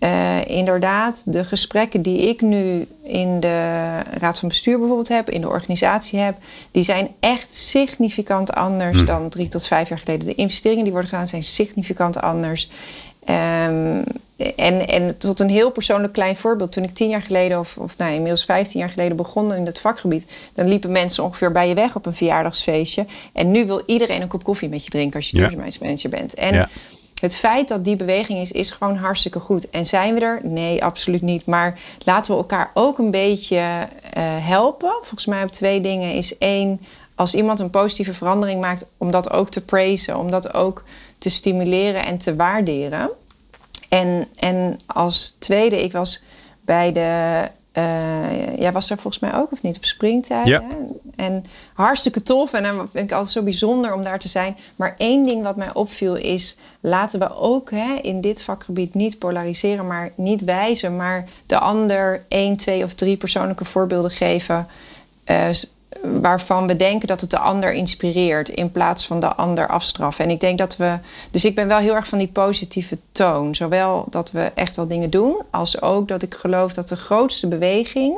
Uh, 0.00 0.48
inderdaad, 0.48 1.22
de 1.32 1.44
gesprekken 1.44 2.02
die 2.02 2.28
ik 2.28 2.40
nu 2.40 2.86
in 3.02 3.40
de 3.40 3.98
Raad 4.10 4.38
van 4.38 4.48
Bestuur 4.48 4.78
bijvoorbeeld 4.78 5.08
heb, 5.08 5.30
in 5.30 5.40
de 5.40 5.48
organisatie 5.48 6.18
heb, 6.18 6.36
die 6.70 6.82
zijn 6.82 7.08
echt 7.20 7.54
significant 7.54 8.52
anders 8.52 8.98
hm. 8.98 9.04
dan 9.04 9.28
drie 9.28 9.48
tot 9.48 9.66
vijf 9.66 9.88
jaar 9.88 9.98
geleden. 9.98 10.26
De 10.26 10.34
investeringen 10.34 10.82
die 10.82 10.92
worden 10.92 11.10
gedaan 11.10 11.26
zijn 11.26 11.42
significant 11.42 12.20
anders. 12.20 12.70
Um, 13.28 14.04
en, 14.56 14.88
en 14.88 15.18
tot 15.18 15.40
een 15.40 15.48
heel 15.48 15.70
persoonlijk 15.70 16.12
klein 16.12 16.36
voorbeeld. 16.36 16.72
Toen 16.72 16.84
ik 16.84 16.94
tien 16.94 17.08
jaar 17.08 17.22
geleden, 17.22 17.58
of, 17.58 17.76
of 17.76 17.98
nou, 17.98 18.12
inmiddels 18.12 18.44
vijftien 18.44 18.80
jaar 18.80 18.90
geleden 18.90 19.16
begon 19.16 19.54
in 19.54 19.66
het 19.66 19.80
vakgebied, 19.80 20.36
dan 20.54 20.68
liepen 20.68 20.92
mensen 20.92 21.24
ongeveer 21.24 21.52
bij 21.52 21.68
je 21.68 21.74
weg 21.74 21.96
op 21.96 22.06
een 22.06 22.14
verjaardagsfeestje. 22.14 23.06
En 23.32 23.50
nu 23.50 23.66
wil 23.66 23.82
iedereen 23.86 24.22
een 24.22 24.28
kop 24.28 24.44
koffie 24.44 24.68
met 24.68 24.84
je 24.84 24.90
drinken 24.90 25.16
als 25.16 25.30
je 25.30 25.36
duurzaamheidsmanager 25.36 26.10
bent. 26.10 26.34
En 26.34 26.68
het 27.20 27.36
feit 27.36 27.68
dat 27.68 27.84
die 27.84 27.96
beweging 27.96 28.38
is, 28.38 28.52
is 28.52 28.70
gewoon 28.70 28.96
hartstikke 28.96 29.40
goed. 29.40 29.70
En 29.70 29.86
zijn 29.86 30.14
we 30.14 30.20
er? 30.20 30.40
Nee, 30.42 30.84
absoluut 30.84 31.22
niet. 31.22 31.46
Maar 31.46 31.78
laten 32.04 32.32
we 32.32 32.38
elkaar 32.38 32.70
ook 32.74 32.98
een 32.98 33.10
beetje 33.10 33.56
uh, 33.56 33.78
helpen. 34.46 34.90
Volgens 34.90 35.26
mij 35.26 35.42
op 35.42 35.52
twee 35.52 35.80
dingen 35.80 36.14
is 36.14 36.38
één, 36.38 36.80
als 37.20 37.34
iemand 37.34 37.60
een 37.60 37.70
positieve 37.70 38.14
verandering 38.14 38.60
maakt, 38.60 38.86
om 38.96 39.10
dat 39.10 39.30
ook 39.30 39.50
te 39.50 39.60
praisen, 39.60 40.18
om 40.18 40.30
dat 40.30 40.54
ook 40.54 40.84
te 41.18 41.30
stimuleren 41.30 42.04
en 42.04 42.18
te 42.18 42.36
waarderen. 42.36 43.10
En, 43.88 44.26
en 44.36 44.78
als 44.86 45.36
tweede, 45.38 45.82
ik 45.82 45.92
was 45.92 46.22
bij 46.60 46.92
de. 46.92 47.48
Uh, 47.72 48.56
jij 48.58 48.72
was 48.72 48.90
er 48.90 48.98
volgens 48.98 49.22
mij 49.22 49.34
ook 49.34 49.52
of 49.52 49.62
niet 49.62 49.76
op 49.76 49.84
springtijd. 49.84 50.46
Ja. 50.46 50.62
En 51.16 51.44
hartstikke 51.74 52.22
tof. 52.22 52.52
En 52.52 52.62
dan 52.62 52.88
vind 52.92 53.10
ik 53.10 53.12
altijd 53.12 53.32
zo 53.32 53.42
bijzonder 53.42 53.94
om 53.94 54.02
daar 54.02 54.18
te 54.18 54.28
zijn. 54.28 54.56
Maar 54.76 54.94
één 54.96 55.24
ding 55.24 55.42
wat 55.42 55.56
mij 55.56 55.74
opviel 55.74 56.14
is: 56.14 56.56
laten 56.80 57.18
we 57.18 57.36
ook 57.36 57.70
hè, 57.70 57.94
in 58.02 58.20
dit 58.20 58.42
vakgebied 58.42 58.94
niet 58.94 59.18
polariseren, 59.18 59.86
maar 59.86 60.12
niet 60.14 60.44
wijzen, 60.44 60.96
maar 60.96 61.28
de 61.46 61.58
ander 61.58 62.24
één, 62.28 62.56
twee 62.56 62.84
of 62.84 62.94
drie 62.94 63.16
persoonlijke 63.16 63.64
voorbeelden 63.64 64.10
geven. 64.10 64.66
Uh, 65.26 65.48
waarvan 66.02 66.66
we 66.66 66.76
denken 66.76 67.08
dat 67.08 67.20
het 67.20 67.30
de 67.30 67.38
ander 67.38 67.72
inspireert 67.72 68.48
in 68.48 68.72
plaats 68.72 69.06
van 69.06 69.20
de 69.20 69.34
ander 69.34 69.68
afstraffen. 69.68 70.24
En 70.24 70.30
ik 70.30 70.40
denk 70.40 70.58
dat 70.58 70.76
we. 70.76 70.98
Dus 71.30 71.44
ik 71.44 71.54
ben 71.54 71.68
wel 71.68 71.78
heel 71.78 71.94
erg 71.94 72.06
van 72.06 72.18
die 72.18 72.28
positieve 72.28 72.98
toon. 73.12 73.54
Zowel 73.54 74.06
dat 74.10 74.30
we 74.30 74.50
echt 74.54 74.76
wel 74.76 74.86
dingen 74.86 75.10
doen, 75.10 75.36
als 75.50 75.82
ook 75.82 76.08
dat 76.08 76.22
ik 76.22 76.34
geloof 76.34 76.72
dat 76.72 76.88
de 76.88 76.96
grootste 76.96 77.48
beweging 77.48 78.16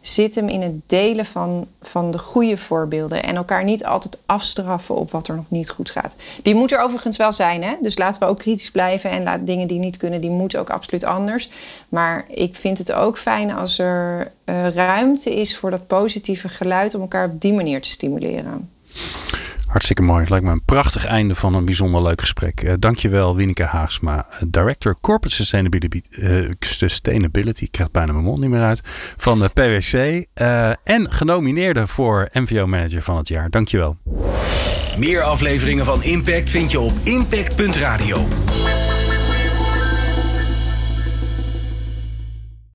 zit 0.00 0.34
hem 0.34 0.48
in 0.48 0.62
het 0.62 0.72
delen 0.86 1.26
van, 1.26 1.66
van 1.82 2.10
de 2.10 2.18
goede 2.18 2.56
voorbeelden. 2.56 3.22
En 3.22 3.36
elkaar 3.36 3.64
niet 3.64 3.84
altijd 3.84 4.18
afstraffen 4.26 4.94
op 4.94 5.10
wat 5.10 5.28
er 5.28 5.36
nog 5.36 5.50
niet 5.50 5.70
goed 5.70 5.90
gaat. 5.90 6.14
Die 6.42 6.54
moet 6.54 6.72
er 6.72 6.80
overigens 6.80 7.16
wel 7.16 7.32
zijn, 7.32 7.62
hè? 7.62 7.74
Dus 7.80 7.98
laten 7.98 8.20
we 8.20 8.28
ook 8.28 8.38
kritisch 8.38 8.70
blijven. 8.70 9.10
En 9.10 9.22
laat 9.22 9.46
dingen 9.46 9.66
die 9.66 9.78
niet 9.78 9.96
kunnen, 9.96 10.20
die 10.20 10.30
moeten 10.30 10.60
ook 10.60 10.70
absoluut 10.70 11.04
anders. 11.04 11.50
Maar 11.88 12.24
ik 12.28 12.54
vind 12.54 12.78
het 12.78 12.92
ook 12.92 13.18
fijn 13.18 13.52
als 13.52 13.78
er 13.78 14.32
uh, 14.50 14.68
ruimte 14.68 15.34
is 15.34 15.56
voor 15.56 15.70
dat 15.70 15.86
positieve 15.86 16.48
geluid 16.48 16.94
om 16.94 17.00
elkaar 17.00 17.28
op 17.28 17.40
die 17.40 17.52
manier 17.52 17.80
te 17.80 17.88
stimuleren. 17.88 18.68
Hartstikke 19.70 20.02
mooi. 20.02 20.26
Lijkt 20.28 20.44
me 20.44 20.52
een 20.52 20.64
prachtig 20.64 21.04
einde 21.04 21.34
van 21.34 21.54
een 21.54 21.64
bijzonder 21.64 22.02
leuk 22.02 22.20
gesprek. 22.20 22.62
Uh, 22.62 22.72
dankjewel, 22.78 23.36
Wieneke 23.36 23.62
Haagsma, 23.62 24.26
eh, 24.30 24.42
Director 24.48 24.96
Corporate 25.00 25.34
Sustainability. 25.34 26.02
Uh, 26.10 26.50
Sustainability, 26.60 27.64
ik 27.64 27.72
krijg 27.72 27.90
bijna 27.90 28.12
mijn 28.12 28.24
mond 28.24 28.40
niet 28.40 28.50
meer 28.50 28.62
uit. 28.62 28.80
Van 29.16 29.38
de 29.38 29.48
PwC. 29.48 29.94
Uh, 29.94 30.68
en 30.68 31.12
genomineerde 31.12 31.86
voor 31.86 32.28
MVO 32.32 32.66
Manager 32.66 33.02
van 33.02 33.16
het 33.16 33.28
jaar. 33.28 33.50
Dankjewel. 33.50 33.96
Meer 34.98 35.22
afleveringen 35.22 35.84
van 35.84 36.02
Impact 36.02 36.50
vind 36.50 36.70
je 36.70 36.80
op 36.80 36.92
impact.radio. 37.04 38.26